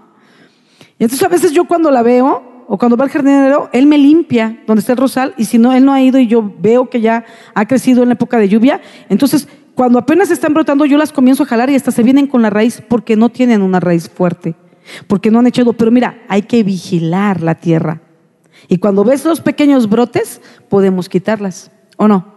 [0.97, 3.97] Y entonces a veces yo cuando la veo, o cuando va el jardinero, él me
[3.97, 6.89] limpia donde está el rosal, y si no, él no ha ido y yo veo
[6.89, 10.97] que ya ha crecido en la época de lluvia, entonces cuando apenas están brotando, yo
[10.97, 13.81] las comienzo a jalar y hasta se vienen con la raíz porque no tienen una
[13.81, 14.55] raíz fuerte,
[15.07, 15.73] porque no han echado.
[15.73, 18.01] Pero mira, hay que vigilar la tierra.
[18.69, 22.33] Y cuando ves los pequeños brotes, podemos quitarlas, ¿o no?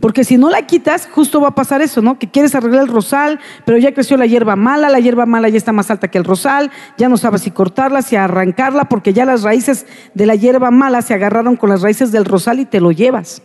[0.00, 2.18] Porque si no la quitas, justo va a pasar eso, ¿no?
[2.18, 5.56] Que quieres arreglar el rosal, pero ya creció la hierba mala, la hierba mala ya
[5.56, 9.24] está más alta que el rosal, ya no sabes si cortarla, si arrancarla, porque ya
[9.24, 12.80] las raíces de la hierba mala se agarraron con las raíces del rosal y te
[12.80, 13.42] lo llevas.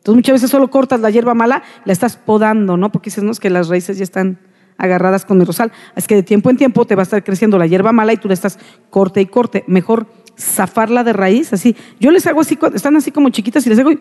[0.00, 2.90] Entonces muchas veces solo cortas la hierba mala, la estás podando, ¿no?
[2.90, 4.38] Porque dices, no, es que las raíces ya están
[4.78, 5.72] agarradas con mi rosal.
[5.94, 8.16] Es que de tiempo en tiempo te va a estar creciendo la hierba mala y
[8.16, 8.58] tú la estás
[8.88, 9.62] corte y corte.
[9.66, 10.06] Mejor
[10.38, 11.76] zafarla de raíz, así.
[12.00, 14.00] Yo les hago así, están así como chiquitas y les hago y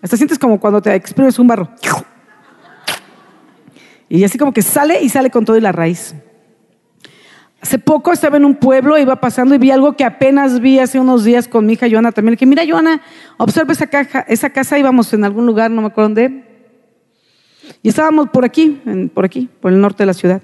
[0.00, 1.68] hasta sientes como cuando te exprimes un barro.
[4.08, 6.14] Y así como que sale y sale con todo y la raíz.
[7.60, 11.00] Hace poco estaba en un pueblo, iba pasando y vi algo que apenas vi hace
[11.00, 12.32] unos días con mi hija Joana también.
[12.32, 13.02] Le dije, mira Joana,
[13.38, 16.44] observa esa, caja, esa casa, íbamos en algún lugar, no me acuerdo dónde.
[17.82, 18.80] Y estábamos por aquí,
[19.14, 20.42] por aquí, por el norte de la ciudad.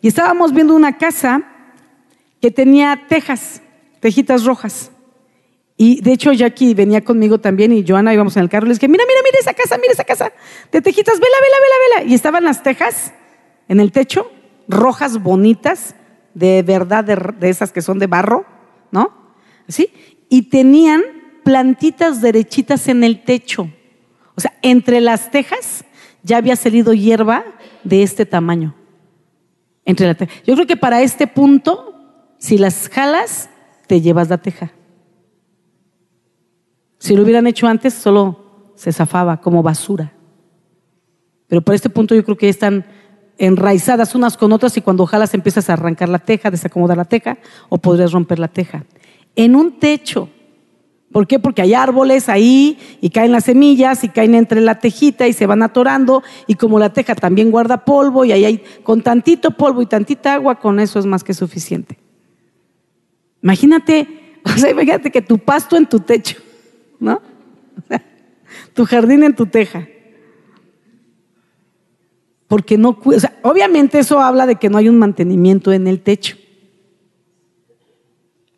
[0.00, 1.42] Y estábamos viendo una casa
[2.40, 3.62] que tenía tejas,
[4.00, 4.90] tejitas rojas.
[5.76, 8.66] Y de hecho Jackie venía conmigo también y Joana íbamos en el carro.
[8.66, 10.32] Le dije, mira, mira, mira esa casa, mira esa casa
[10.72, 12.10] de tejitas, vela, vela, vela, vela.
[12.10, 13.12] Y estaban las tejas
[13.68, 14.30] en el techo,
[14.68, 15.94] rojas, bonitas
[16.34, 18.44] de verdad, de, esas que son de barro,
[18.90, 19.12] ¿no?
[19.68, 19.90] ¿Sí?
[20.28, 21.02] Y tenían
[21.44, 23.70] plantitas derechitas en el techo.
[24.34, 25.84] O sea, entre las tejas
[26.22, 27.44] ya había salido hierba
[27.84, 28.74] de este tamaño.
[29.84, 30.32] Entre la teja.
[30.44, 31.94] Yo creo que para este punto,
[32.38, 33.50] si las jalas,
[33.86, 34.72] te llevas la teja.
[36.98, 40.12] Si lo hubieran hecho antes, solo se zafaba como basura.
[41.46, 42.86] Pero para este punto yo creo que están
[43.38, 47.38] enraizadas unas con otras y cuando ojalá empiezas a arrancar la teja, desacomodar la teja
[47.68, 48.84] o podrías romper la teja.
[49.36, 50.28] En un techo.
[51.12, 51.38] ¿Por qué?
[51.38, 55.46] Porque hay árboles ahí y caen las semillas y caen entre la tejita y se
[55.46, 59.80] van atorando y como la teja también guarda polvo y ahí hay con tantito polvo
[59.80, 61.98] y tantita agua, con eso es más que suficiente.
[63.42, 64.08] Imagínate,
[64.44, 66.38] o sea, imagínate que tu pasto en tu techo,
[66.98, 67.22] ¿no?
[68.74, 69.86] tu jardín en tu teja
[72.48, 76.00] porque no o sea, obviamente eso habla de que no hay un mantenimiento en el
[76.00, 76.36] techo.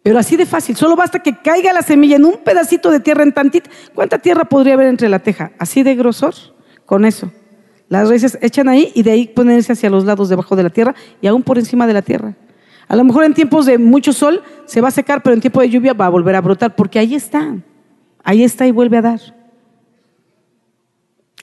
[0.03, 3.25] Pero así de fácil, solo basta que caiga la semilla en un pedacito de tierra
[3.25, 3.69] en tantita.
[3.93, 5.51] ¿Cuánta tierra podría haber entre la teja?
[5.59, 6.35] Así de grosor,
[6.85, 7.33] con eso.
[7.89, 10.95] Las raíces echan ahí y de ahí ponerse hacia los lados debajo de la tierra
[11.21, 12.37] y aún por encima de la tierra.
[12.89, 15.61] A lo mejor en tiempos de mucho sol se va a secar, pero en tiempo
[15.61, 17.57] de lluvia va a volver a brotar, porque ahí está.
[18.23, 19.21] Ahí está y vuelve a dar.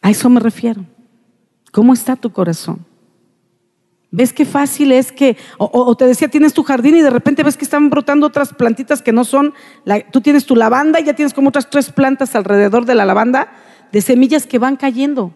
[0.01, 0.85] A eso me refiero.
[1.73, 2.85] ¿Cómo está tu corazón?
[4.11, 7.57] ¿Ves qué fácil es que, o, te decía, tienes tu jardín y de repente ves
[7.57, 9.55] que están brotando otras plantitas que no son,
[10.11, 13.51] tú tienes tu lavanda y ya tienes como otras tres plantas alrededor de la lavanda
[13.91, 15.33] de semillas que van cayendo.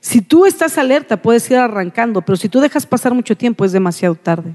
[0.00, 3.72] Si tú estás alerta, puedes ir arrancando, pero si tú dejas pasar mucho tiempo es
[3.72, 4.54] demasiado tarde.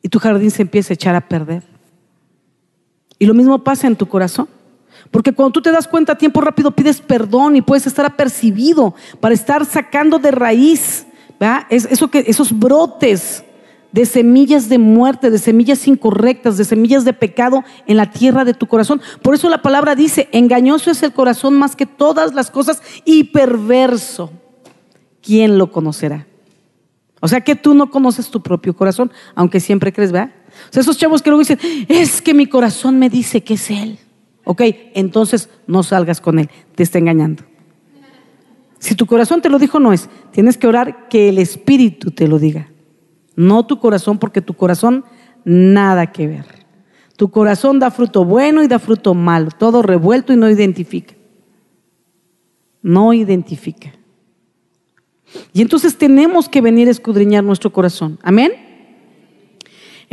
[0.00, 1.64] Y tu jardín se empieza a echar a perder.
[3.18, 4.59] Y lo mismo pasa en tu corazón.
[5.10, 8.94] Porque cuando tú te das cuenta a tiempo rápido pides perdón y puedes estar apercibido
[9.18, 11.06] para estar sacando de raíz
[11.68, 13.44] Es eso que, esos brotes
[13.92, 18.54] de semillas de muerte, de semillas incorrectas, de semillas de pecado en la tierra de
[18.54, 19.00] tu corazón.
[19.20, 23.24] Por eso la palabra dice, engañoso es el corazón más que todas las cosas y
[23.24, 24.30] perverso.
[25.22, 26.26] ¿Quién lo conocerá?
[27.20, 30.32] O sea que tú no conoces tu propio corazón, aunque siempre crees, ¿verdad?
[30.70, 33.70] O sea, esos chavos que luego dicen, es que mi corazón me dice que es
[33.70, 33.98] Él.
[34.50, 34.62] Ok,
[34.94, 37.44] entonces no salgas con él, te está engañando.
[38.80, 40.08] Si tu corazón te lo dijo, no es.
[40.32, 42.68] Tienes que orar que el Espíritu te lo diga.
[43.36, 45.04] No tu corazón, porque tu corazón
[45.44, 46.46] nada que ver.
[47.16, 51.14] Tu corazón da fruto bueno y da fruto malo, todo revuelto y no identifica.
[52.82, 53.92] No identifica.
[55.52, 58.18] Y entonces tenemos que venir a escudriñar nuestro corazón.
[58.20, 58.69] Amén.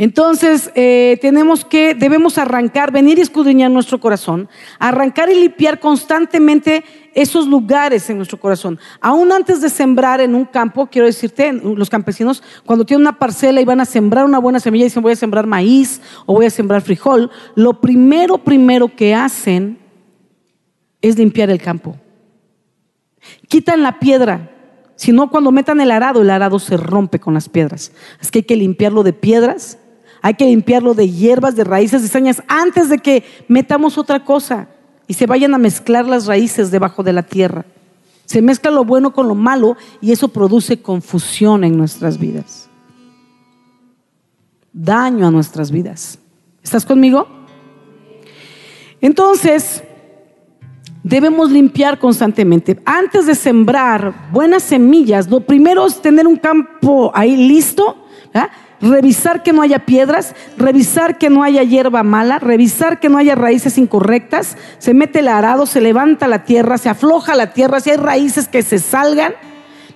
[0.00, 6.84] Entonces, eh, tenemos que, debemos arrancar, venir y escudriñar nuestro corazón, arrancar y limpiar constantemente
[7.14, 8.78] esos lugares en nuestro corazón.
[9.00, 13.60] Aún antes de sembrar en un campo, quiero decirte, los campesinos, cuando tienen una parcela
[13.60, 16.50] y van a sembrar una buena semilla, dicen voy a sembrar maíz o voy a
[16.50, 19.80] sembrar frijol, lo primero, primero que hacen
[21.02, 21.96] es limpiar el campo.
[23.48, 24.52] Quitan la piedra,
[24.94, 27.90] si no, cuando metan el arado, el arado se rompe con las piedras.
[28.20, 29.78] Es que hay que limpiarlo de piedras
[30.22, 34.68] hay que limpiarlo de hierbas, de raíces, de sañas, antes de que metamos otra cosa
[35.06, 37.64] y se vayan a mezclar las raíces debajo de la tierra.
[38.24, 42.68] Se mezcla lo bueno con lo malo y eso produce confusión en nuestras vidas.
[44.72, 46.18] Daño a nuestras vidas.
[46.62, 47.26] ¿Estás conmigo?
[49.00, 49.82] Entonces,
[51.02, 52.78] debemos limpiar constantemente.
[52.84, 57.96] Antes de sembrar buenas semillas, lo primero es tener un campo ahí listo,
[58.80, 63.34] revisar que no haya piedras, revisar que no haya hierba mala, revisar que no haya
[63.34, 64.56] raíces incorrectas.
[64.78, 68.48] Se mete el arado, se levanta la tierra, se afloja la tierra, si hay raíces
[68.48, 69.34] que se salgan.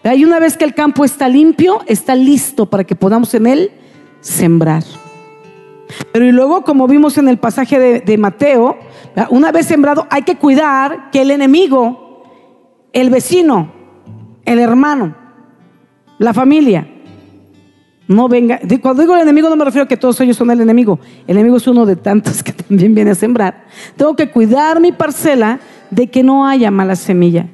[0.05, 3.71] Y una vez que el campo está limpio, está listo para que podamos en él
[4.21, 4.83] sembrar.
[6.13, 8.79] Pero y luego, como vimos en el pasaje de Mateo,
[9.31, 12.25] una vez sembrado, hay que cuidar que el enemigo,
[12.93, 13.73] el vecino,
[14.45, 15.15] el hermano,
[16.19, 16.89] la familia,
[18.13, 18.61] no venga.
[18.81, 20.99] Cuando digo el enemigo, no me refiero a que todos ellos son el enemigo.
[21.27, 23.65] El enemigo es uno de tantos que también viene a sembrar.
[23.97, 27.47] Tengo que cuidar mi parcela de que no haya mala semilla.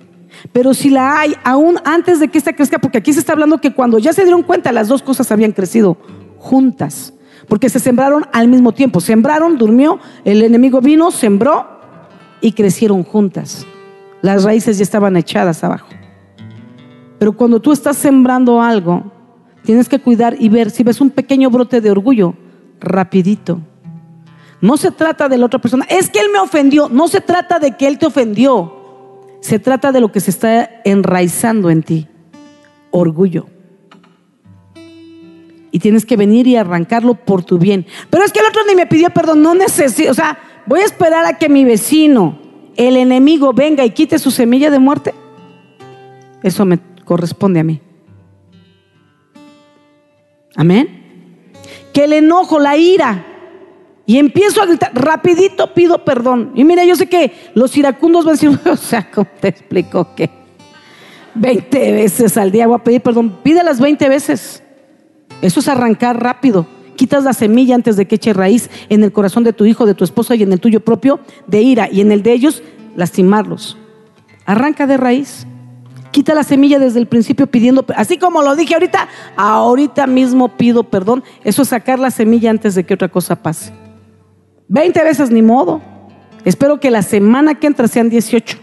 [0.53, 3.61] Pero si la hay, aún antes de que esta crezca, porque aquí se está hablando
[3.61, 5.97] que cuando ya se dieron cuenta, las dos cosas habían crecido
[6.39, 7.13] juntas
[7.49, 9.01] porque se sembraron al mismo tiempo.
[9.01, 11.67] Sembraron, durmió, el enemigo vino, sembró
[12.41, 13.67] y crecieron juntas.
[14.21, 15.89] Las raíces ya estaban echadas abajo.
[17.19, 19.11] Pero cuando tú estás sembrando algo,
[19.65, 22.35] tienes que cuidar y ver si ves un pequeño brote de orgullo,
[22.81, 23.61] rapidito.
[24.61, 27.59] No se trata de la otra persona, es que él me ofendió, no se trata
[27.59, 28.75] de que él te ofendió,
[29.41, 32.09] se trata de lo que se está enraizando en ti,
[32.91, 33.47] orgullo
[35.71, 37.87] y tienes que venir y arrancarlo por tu bien.
[38.11, 40.85] Pero es que el otro ni me pidió perdón, no necesito, o sea, voy a
[40.85, 42.39] esperar a que mi vecino,
[42.77, 45.15] el enemigo, venga y quite su semilla de muerte.
[46.43, 47.81] Eso me corresponde a mí.
[50.59, 51.53] Amén.
[51.93, 53.25] Que el enojo, la ira,
[54.07, 56.51] y empiezo a gritar, rapidito pido perdón.
[56.57, 60.15] Y mira, yo sé que los iracundos van a decir, o sea, ¿cómo te explico
[60.17, 60.29] que
[61.35, 63.39] 20 veces al día voy a pedir perdón?
[63.45, 64.65] Pídelas 20 veces.
[65.43, 66.67] Eso es arrancar rápido.
[66.97, 69.95] Quitas la semilla antes de que eche raíz en el corazón de tu hijo, de
[69.95, 72.65] tu esposa y en el tuyo propio de ira y en el de ellos
[72.97, 73.77] lastimarlos.
[74.45, 75.47] Arranca de raíz.
[76.19, 80.83] Quita la semilla desde el principio pidiendo, así como lo dije ahorita, ahorita mismo pido
[80.83, 81.23] perdón.
[81.45, 83.73] Eso es sacar la semilla antes de que otra cosa pase.
[84.67, 85.81] Veinte veces ni modo.
[86.45, 88.59] Espero que la semana que entra sean 18,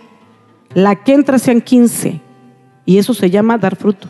[0.74, 2.20] la que entra sean 15.
[2.86, 4.10] Y eso se llama dar fruto,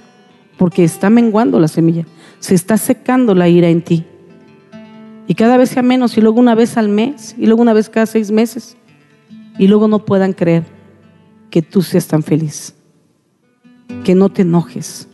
[0.58, 2.06] porque está menguando la semilla
[2.40, 4.06] se está secando la ira en ti.
[5.28, 7.90] Y cada vez sea menos, y luego una vez al mes, y luego una vez
[7.90, 8.76] cada seis meses,
[9.60, 10.64] y luego no puedan creer
[11.50, 12.76] que tú seas tan feliz,
[14.06, 15.10] que no te enojes,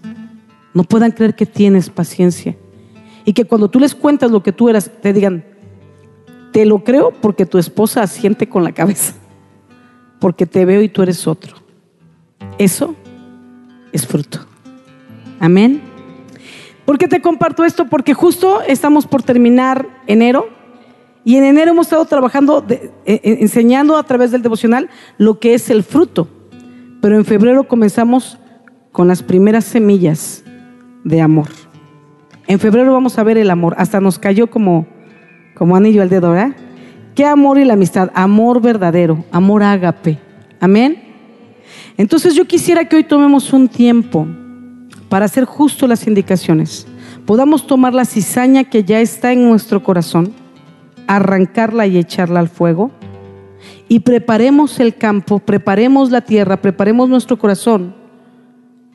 [0.73, 2.55] no puedan creer que tienes paciencia,
[3.25, 5.45] y que cuando tú les cuentas lo que tú eras, te digan,
[6.51, 9.13] te lo creo porque tu esposa asiente con la cabeza,
[10.19, 11.55] porque te veo y tú eres otro.
[12.57, 12.95] Eso
[13.93, 14.39] es fruto.
[15.39, 15.81] Amén.
[16.85, 17.85] ¿Por qué te comparto esto?
[17.87, 20.49] Porque justo estamos por terminar enero
[21.23, 25.53] y en enero hemos estado trabajando, e, e, enseñando a través del devocional lo que
[25.53, 26.27] es el fruto.
[27.01, 28.37] Pero en febrero comenzamos
[28.91, 30.43] con las primeras semillas
[31.03, 31.47] de amor.
[32.47, 33.75] En febrero vamos a ver el amor.
[33.77, 34.85] Hasta nos cayó como,
[35.55, 36.55] como anillo al dedo, ¿verdad?
[37.15, 38.11] ¿Qué amor y la amistad?
[38.13, 40.17] Amor verdadero, amor ágape.
[40.59, 41.01] Amén.
[41.97, 44.27] Entonces yo quisiera que hoy tomemos un tiempo
[45.09, 46.87] para hacer justo las indicaciones,
[47.25, 50.33] podamos tomar la cizaña que ya está en nuestro corazón,
[51.05, 52.91] arrancarla y echarla al fuego,
[53.89, 57.93] y preparemos el campo, preparemos la tierra, preparemos nuestro corazón,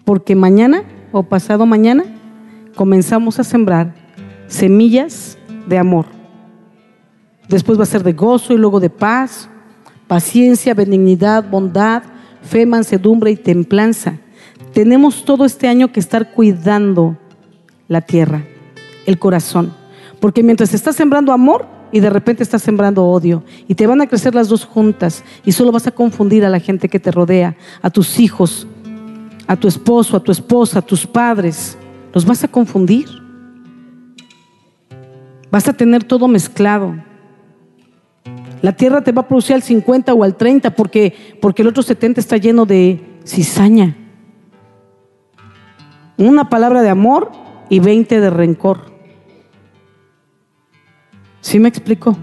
[0.07, 2.05] porque mañana o pasado mañana
[2.75, 3.95] comenzamos a sembrar
[4.47, 5.37] semillas
[5.69, 6.07] de amor.
[7.47, 9.51] Después va a ser de gozo y luego de paz,
[10.07, 12.03] paciencia, benignidad, bondad,
[12.40, 14.21] fe, mansedumbre y templanza
[14.77, 17.16] tenemos todo este año que estar cuidando
[17.88, 18.45] la tierra,
[19.07, 19.73] el corazón.
[20.21, 24.07] Porque mientras estás sembrando amor y de repente estás sembrando odio y te van a
[24.07, 27.57] crecer las dos juntas y solo vas a confundir a la gente que te rodea,
[27.81, 28.66] a tus hijos,
[29.47, 31.79] a tu esposo, a tu esposa, a tus padres.
[32.13, 33.07] Los vas a confundir.
[35.51, 36.95] Vas a tener todo mezclado.
[38.62, 41.83] La tierra te va a producir al 50 o al 30 porque, porque el otro
[41.83, 43.97] 70 está lleno de cizaña.
[46.16, 47.31] Una palabra de amor
[47.68, 48.93] y 20 de rencor.
[51.41, 52.16] ¿Sí me explico?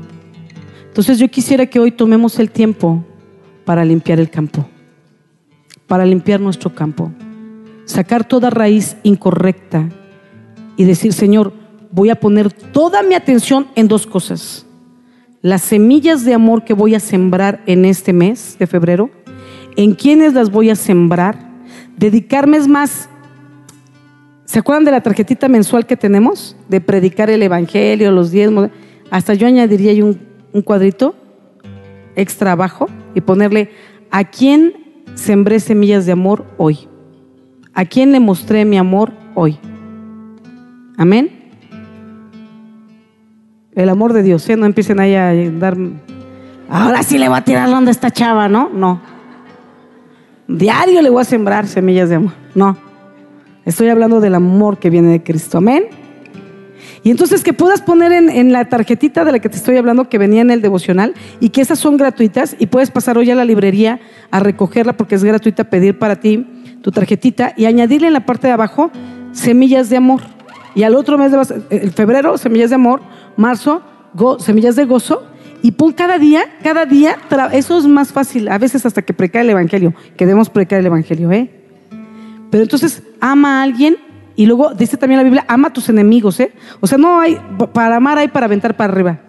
[0.87, 3.03] Entonces yo quisiera que hoy tomemos el tiempo
[3.65, 4.67] para limpiar el campo,
[5.87, 7.11] para limpiar nuestro campo,
[7.85, 9.89] sacar toda raíz incorrecta
[10.77, 11.53] y decir, Señor,
[11.91, 14.65] voy a poner toda mi atención en dos cosas.
[15.41, 19.09] Las semillas de amor que voy a sembrar en este mes de febrero,
[19.75, 21.53] en quiénes las voy a sembrar
[21.97, 23.09] Dedicarme es más.
[24.45, 26.55] ¿Se acuerdan de la tarjetita mensual que tenemos?
[26.67, 28.69] De predicar el evangelio, los diezmos.
[29.09, 30.19] Hasta yo añadiría un,
[30.53, 31.15] un cuadrito
[32.15, 33.71] extra abajo y ponerle
[34.11, 36.87] a quién sembré semillas de amor hoy.
[37.73, 39.57] ¿A quién le mostré mi amor hoy?
[40.97, 41.31] Amén.
[43.73, 44.55] El amor de Dios, ¿eh?
[44.55, 45.75] no empiecen ahí a dar.
[46.69, 48.69] Ahora sí le voy a tirar donde esta chava, ¿no?
[48.69, 49.01] No.
[50.47, 52.33] Diario le voy a sembrar semillas de amor.
[52.53, 52.77] No.
[53.65, 55.57] Estoy hablando del amor que viene de Cristo.
[55.57, 55.85] Amén.
[57.01, 60.19] Y entonces que puedas poner en, la tarjetita de la que te estoy hablando que
[60.19, 63.45] venía en el devocional y que esas son gratuitas y puedes pasar hoy a la
[63.45, 63.99] librería
[64.29, 66.45] a recogerla porque es gratuita pedir para ti
[66.83, 68.91] tu tarjetita y añadirle en la parte de abajo
[69.31, 70.21] semillas de amor.
[70.75, 73.01] Y al otro mes de el febrero, semillas de amor,
[73.37, 73.81] marzo,
[74.39, 75.23] semillas de gozo.
[75.61, 77.17] Y pon cada día, cada día,
[77.53, 80.87] eso es más fácil, a veces hasta que precae el Evangelio, que debemos precaer el
[80.87, 81.49] Evangelio, ¿eh?
[82.51, 83.95] Pero entonces ama a alguien
[84.35, 86.51] y luego dice también la Biblia, ama a tus enemigos, ¿eh?
[86.81, 87.39] O sea, no hay,
[87.71, 89.21] para amar hay para aventar para arriba,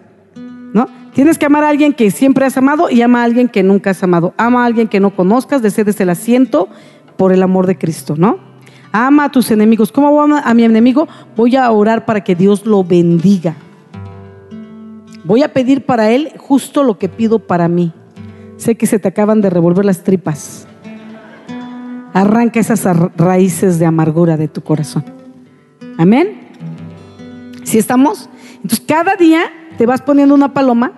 [0.73, 0.89] ¿no?
[1.13, 3.91] Tienes que amar a alguien que siempre has amado y ama a alguien que nunca
[3.91, 4.33] has amado.
[4.35, 6.67] Ama a alguien que no conozcas, desde el asiento
[7.17, 8.39] por el amor de Cristo, ¿no?
[8.91, 9.91] Ama a tus enemigos.
[9.91, 11.07] ¿Cómo voy a, mi enemigo?
[11.35, 13.55] Voy a orar para que Dios lo bendiga.
[15.25, 17.91] Voy a pedir para él justo lo que pido para mí.
[18.57, 20.67] Sé que se te acaban de revolver las tripas.
[22.13, 22.85] Arranca esas
[23.17, 25.03] raíces de amargura de tu corazón.
[25.97, 26.39] Amén.
[27.63, 28.29] Si estamos?
[28.55, 29.43] Entonces cada día
[29.77, 30.93] te vas poniendo una paloma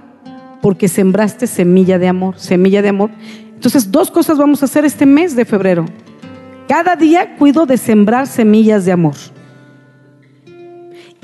[0.62, 3.10] porque sembraste semilla de amor, semilla de amor.
[3.56, 5.86] Entonces dos cosas vamos a hacer este mes de febrero.
[6.68, 9.16] Cada día cuido de sembrar semillas de amor.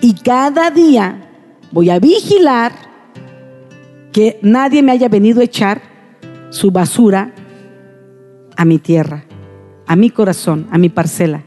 [0.01, 1.29] Y cada día
[1.71, 2.71] voy a vigilar
[4.11, 5.81] que nadie me haya venido a echar
[6.49, 7.33] su basura
[8.55, 9.25] a mi tierra
[9.87, 11.43] a mi corazón, a mi parcela.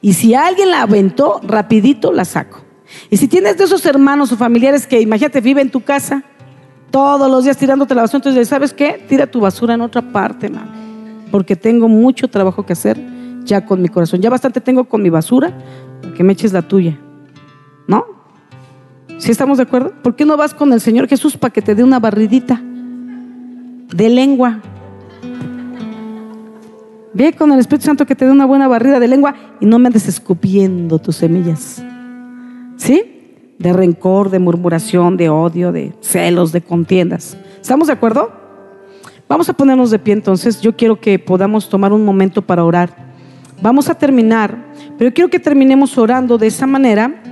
[0.00, 2.62] Y si alguien la aventó, rapidito la saco.
[3.08, 6.22] Y si tienes de esos hermanos o familiares que, imagínate, vive en tu casa,
[6.90, 9.04] todos los días tirándote la basura, entonces, ¿sabes qué?
[9.08, 11.28] Tira tu basura en otra parte, mami.
[11.30, 12.98] Porque tengo mucho trabajo que hacer
[13.50, 14.20] ya con mi corazón.
[14.22, 15.52] Ya bastante tengo con mi basura,
[16.16, 16.96] que me eches la tuya.
[17.86, 18.04] ¿No?
[19.18, 19.92] ¿Sí estamos de acuerdo?
[20.02, 24.08] ¿Por qué no vas con el Señor Jesús para que te dé una barridita de
[24.08, 24.60] lengua?
[27.12, 29.78] Ve con el Espíritu Santo que te dé una buena barrida de lengua y no
[29.80, 31.82] me andes escupiendo tus semillas.
[32.76, 33.52] ¿Sí?
[33.58, 37.36] De rencor, de murmuración, de odio, de celos, de contiendas.
[37.60, 38.30] ¿Estamos de acuerdo?
[39.28, 40.60] Vamos a ponernos de pie entonces.
[40.60, 43.09] Yo quiero que podamos tomar un momento para orar.
[43.62, 47.22] Vamos a terminar, pero quiero que terminemos orando de esa manera,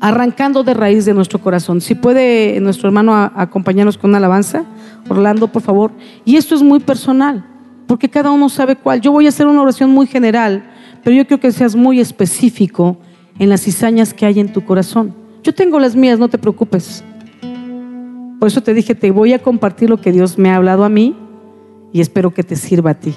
[0.00, 1.80] arrancando de raíz de nuestro corazón.
[1.80, 4.64] Si puede nuestro hermano acompañarnos con una alabanza,
[5.08, 5.92] Orlando, por favor.
[6.24, 7.44] Y esto es muy personal
[7.86, 9.00] porque cada uno sabe cuál.
[9.00, 10.64] Yo voy a hacer una oración muy general,
[11.02, 12.96] pero yo quiero que seas muy específico
[13.38, 15.14] en las cizañas que hay en tu corazón.
[15.42, 17.04] Yo tengo las mías, no te preocupes.
[18.38, 20.88] Por eso te dije, te voy a compartir lo que Dios me ha hablado a
[20.88, 21.16] mí
[21.92, 23.14] y espero que te sirva a ti.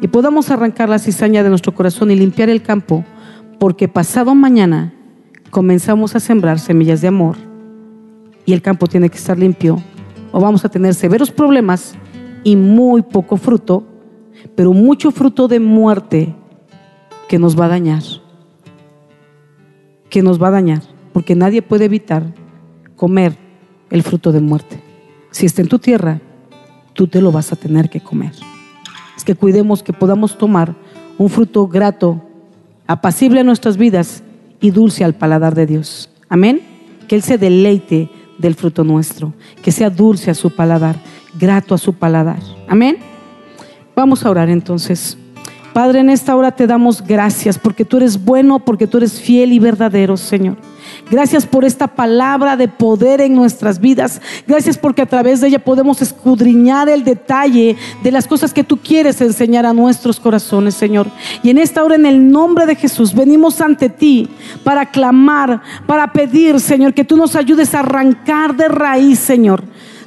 [0.00, 3.04] Y podamos arrancar la cizaña de nuestro corazón y limpiar el campo,
[3.58, 4.92] porque pasado mañana
[5.50, 7.36] comenzamos a sembrar semillas de amor
[8.44, 9.82] y el campo tiene que estar limpio
[10.32, 11.94] o vamos a tener severos problemas
[12.44, 13.84] y muy poco fruto,
[14.54, 16.34] pero mucho fruto de muerte
[17.28, 18.02] que nos va a dañar.
[20.10, 20.82] Que nos va a dañar,
[21.12, 22.34] porque nadie puede evitar
[22.94, 23.36] comer
[23.90, 24.80] el fruto de muerte.
[25.30, 26.20] Si está en tu tierra,
[26.92, 28.32] tú te lo vas a tener que comer.
[29.26, 30.74] Que cuidemos que podamos tomar
[31.18, 32.22] un fruto grato,
[32.86, 34.22] apacible a nuestras vidas
[34.60, 36.08] y dulce al paladar de Dios.
[36.30, 36.62] Amén.
[37.08, 38.08] Que Él se deleite
[38.38, 40.96] del fruto nuestro, que sea dulce a su paladar,
[41.38, 42.38] grato a su paladar.
[42.68, 42.96] Amén.
[43.94, 45.18] Vamos a orar entonces.
[45.72, 49.52] Padre, en esta hora te damos gracias porque tú eres bueno, porque tú eres fiel
[49.52, 50.56] y verdadero, Señor.
[51.10, 54.20] Gracias por esta palabra de poder en nuestras vidas.
[54.46, 58.78] Gracias porque a través de ella podemos escudriñar el detalle de las cosas que tú
[58.78, 61.08] quieres enseñar a nuestros corazones, Señor.
[61.42, 64.28] Y en esta hora, en el nombre de Jesús, venimos ante ti
[64.64, 69.64] para clamar, para pedir, Señor, que tú nos ayudes a arrancar de raíz, Señor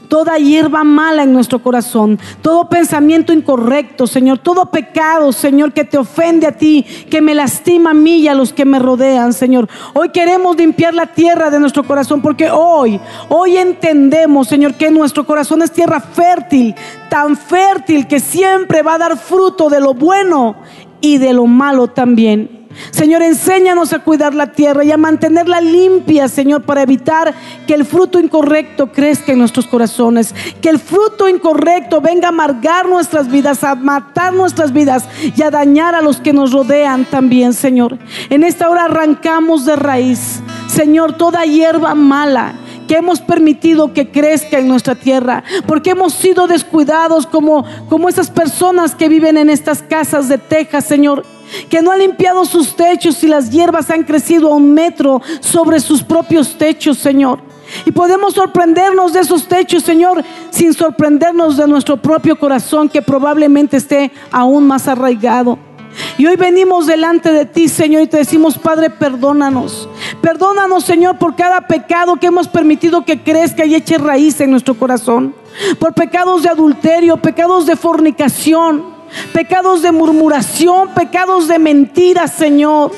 [0.10, 5.98] toda hierba mala en nuestro corazón, todo pensamiento incorrecto, Señor, todo pecado, Señor, que te
[5.98, 9.70] ofende a ti, que me lastima a mí y a los que me rodean, Señor.
[9.94, 13.00] Hoy queremos limpiar la tierra de nuestro corazón porque hoy,
[13.30, 16.76] hoy entendemos, Señor, que nuestro corazón es tierra fértil,
[17.10, 20.56] tan fértil que siempre va a dar fruto de lo bueno
[21.02, 22.59] y de lo malo también.
[22.92, 27.34] Señor, enséñanos a cuidar la tierra y a mantenerla limpia, Señor, para evitar
[27.68, 30.34] que el fruto incorrecto crezca en nuestros corazones.
[30.62, 35.52] Que el fruto incorrecto venga a amargar nuestras vidas, a matar nuestras vidas y a
[35.52, 37.98] dañar a los que nos rodean también, Señor.
[38.30, 42.54] En esta hora arrancamos de raíz, Señor, toda hierba mala
[42.88, 48.32] que hemos permitido que crezca en nuestra tierra, porque hemos sido descuidados como, como esas
[48.32, 51.24] personas que viven en estas casas de Texas, Señor
[51.70, 55.80] que no han limpiado sus techos y las hierbas han crecido a un metro sobre
[55.80, 57.40] sus propios techos, Señor.
[57.86, 63.78] Y podemos sorprendernos de esos techos, Señor, sin sorprendernos de nuestro propio corazón que probablemente
[63.78, 65.60] esté aún más arraigado.
[66.18, 69.90] Y hoy venimos delante de ti, Señor, y te decimos, Padre, perdónanos.
[70.22, 74.76] Perdónanos, Señor, por cada pecado que hemos permitido que crezca y eche raíz en nuestro
[74.76, 75.34] corazón.
[75.80, 78.99] Por pecados de adulterio, pecados de fornicación
[79.34, 82.92] pecados de murmuración, pecados de mentiras, Señor.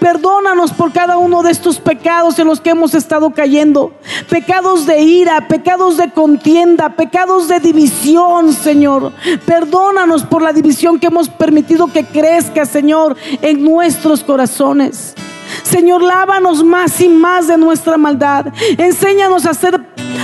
[0.00, 3.92] Perdónanos por cada uno de estos pecados en los que hemos estado cayendo.
[4.28, 9.12] Pecados de ira, pecados de contienda, pecados de división, Señor.
[9.46, 15.14] Perdónanos por la división que hemos permitido que crezca, Señor, en nuestros corazones.
[15.62, 18.46] Señor, lávanos más y más de nuestra maldad.
[18.76, 19.80] Enséñanos a ser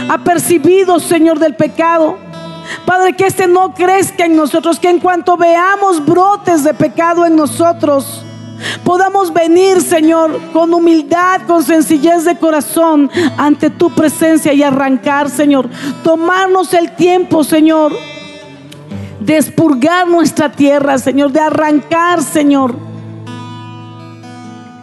[0.08, 2.18] apercibidos, Señor, del pecado.
[2.84, 7.36] Padre, que este no crezca en nosotros, que en cuanto veamos brotes de pecado en
[7.36, 8.24] nosotros,
[8.84, 15.68] podamos venir, Señor, con humildad, con sencillez de corazón ante tu presencia y arrancar, Señor.
[16.02, 17.92] Tomarnos el tiempo, Señor,
[19.20, 22.74] de expurgar nuestra tierra, Señor, de arrancar, Señor.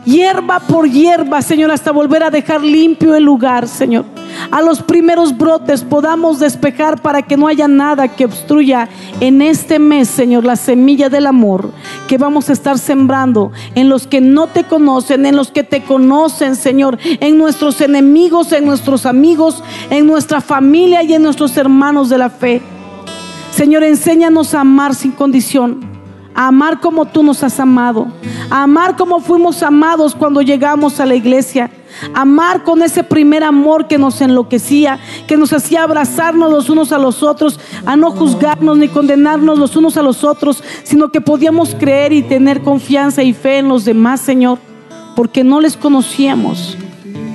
[0.05, 4.20] Hierba por hierba, Señor, hasta volver a dejar limpio el lugar, Señor
[4.51, 9.79] a los primeros brotes podamos despejar para que no haya nada que obstruya en este
[9.79, 11.71] mes, Señor, la semilla del amor
[12.07, 15.83] que vamos a estar sembrando en los que no te conocen, en los que te
[15.83, 22.09] conocen, Señor, en nuestros enemigos, en nuestros amigos, en nuestra familia y en nuestros hermanos
[22.09, 22.61] de la fe.
[23.51, 25.91] Señor, enséñanos a amar sin condición
[26.33, 28.07] a amar como tú nos has amado,
[28.49, 31.69] a amar como fuimos amados cuando llegamos a la iglesia,
[32.13, 36.97] amar con ese primer amor que nos enloquecía, que nos hacía abrazarnos los unos a
[36.97, 41.75] los otros, a no juzgarnos ni condenarnos los unos a los otros, sino que podíamos
[41.75, 44.59] creer y tener confianza y fe en los demás, Señor,
[45.15, 46.77] porque no les conocíamos.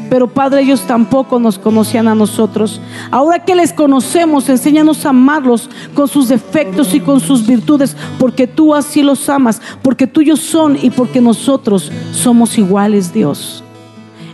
[0.09, 2.81] Pero Padre, ellos tampoco nos conocían a nosotros.
[3.11, 8.47] Ahora que les conocemos, enséñanos a amarlos con sus defectos y con sus virtudes, porque
[8.47, 13.65] tú así los amas, porque tuyos son y porque nosotros somos iguales, Dios.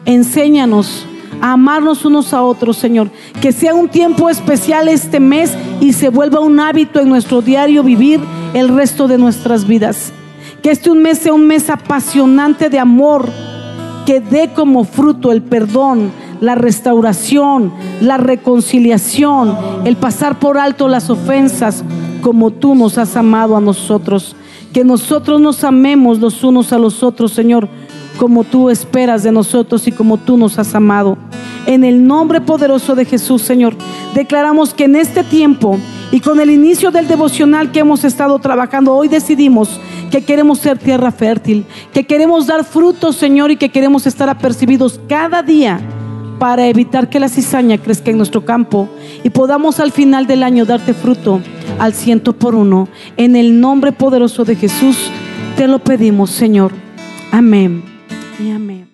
[0.04, 1.06] Enséñanos
[1.40, 3.10] a amarnos unos a otros, Señor.
[3.40, 7.82] Que sea un tiempo especial este mes y se vuelva un hábito en nuestro diario
[7.82, 8.20] vivir
[8.54, 10.12] el resto de nuestras vidas.
[10.62, 13.28] Que este un mes sea un mes apasionante de amor
[14.06, 21.08] que dé como fruto el perdón, la restauración, la reconciliación, el pasar por alto las
[21.08, 21.84] ofensas,
[22.20, 24.34] como tú nos has amado a nosotros.
[24.72, 27.68] Que nosotros nos amemos los unos a los otros, Señor,
[28.16, 31.16] como tú esperas de nosotros y como tú nos has amado.
[31.66, 33.76] En el nombre poderoso de Jesús, Señor,
[34.14, 35.78] declaramos que en este tiempo
[36.10, 40.78] y con el inicio del devocional que hemos estado trabajando, hoy decidimos que queremos ser
[40.78, 45.80] tierra fértil, que queremos dar frutos, Señor, y que queremos estar apercibidos cada día
[46.38, 48.88] para evitar que la cizaña crezca en nuestro campo
[49.22, 51.40] y podamos al final del año darte fruto
[51.78, 52.88] al ciento por uno.
[53.16, 55.10] En el nombre poderoso de Jesús
[55.56, 56.72] te lo pedimos, Señor.
[57.30, 57.91] Amén
[58.42, 58.91] y amén.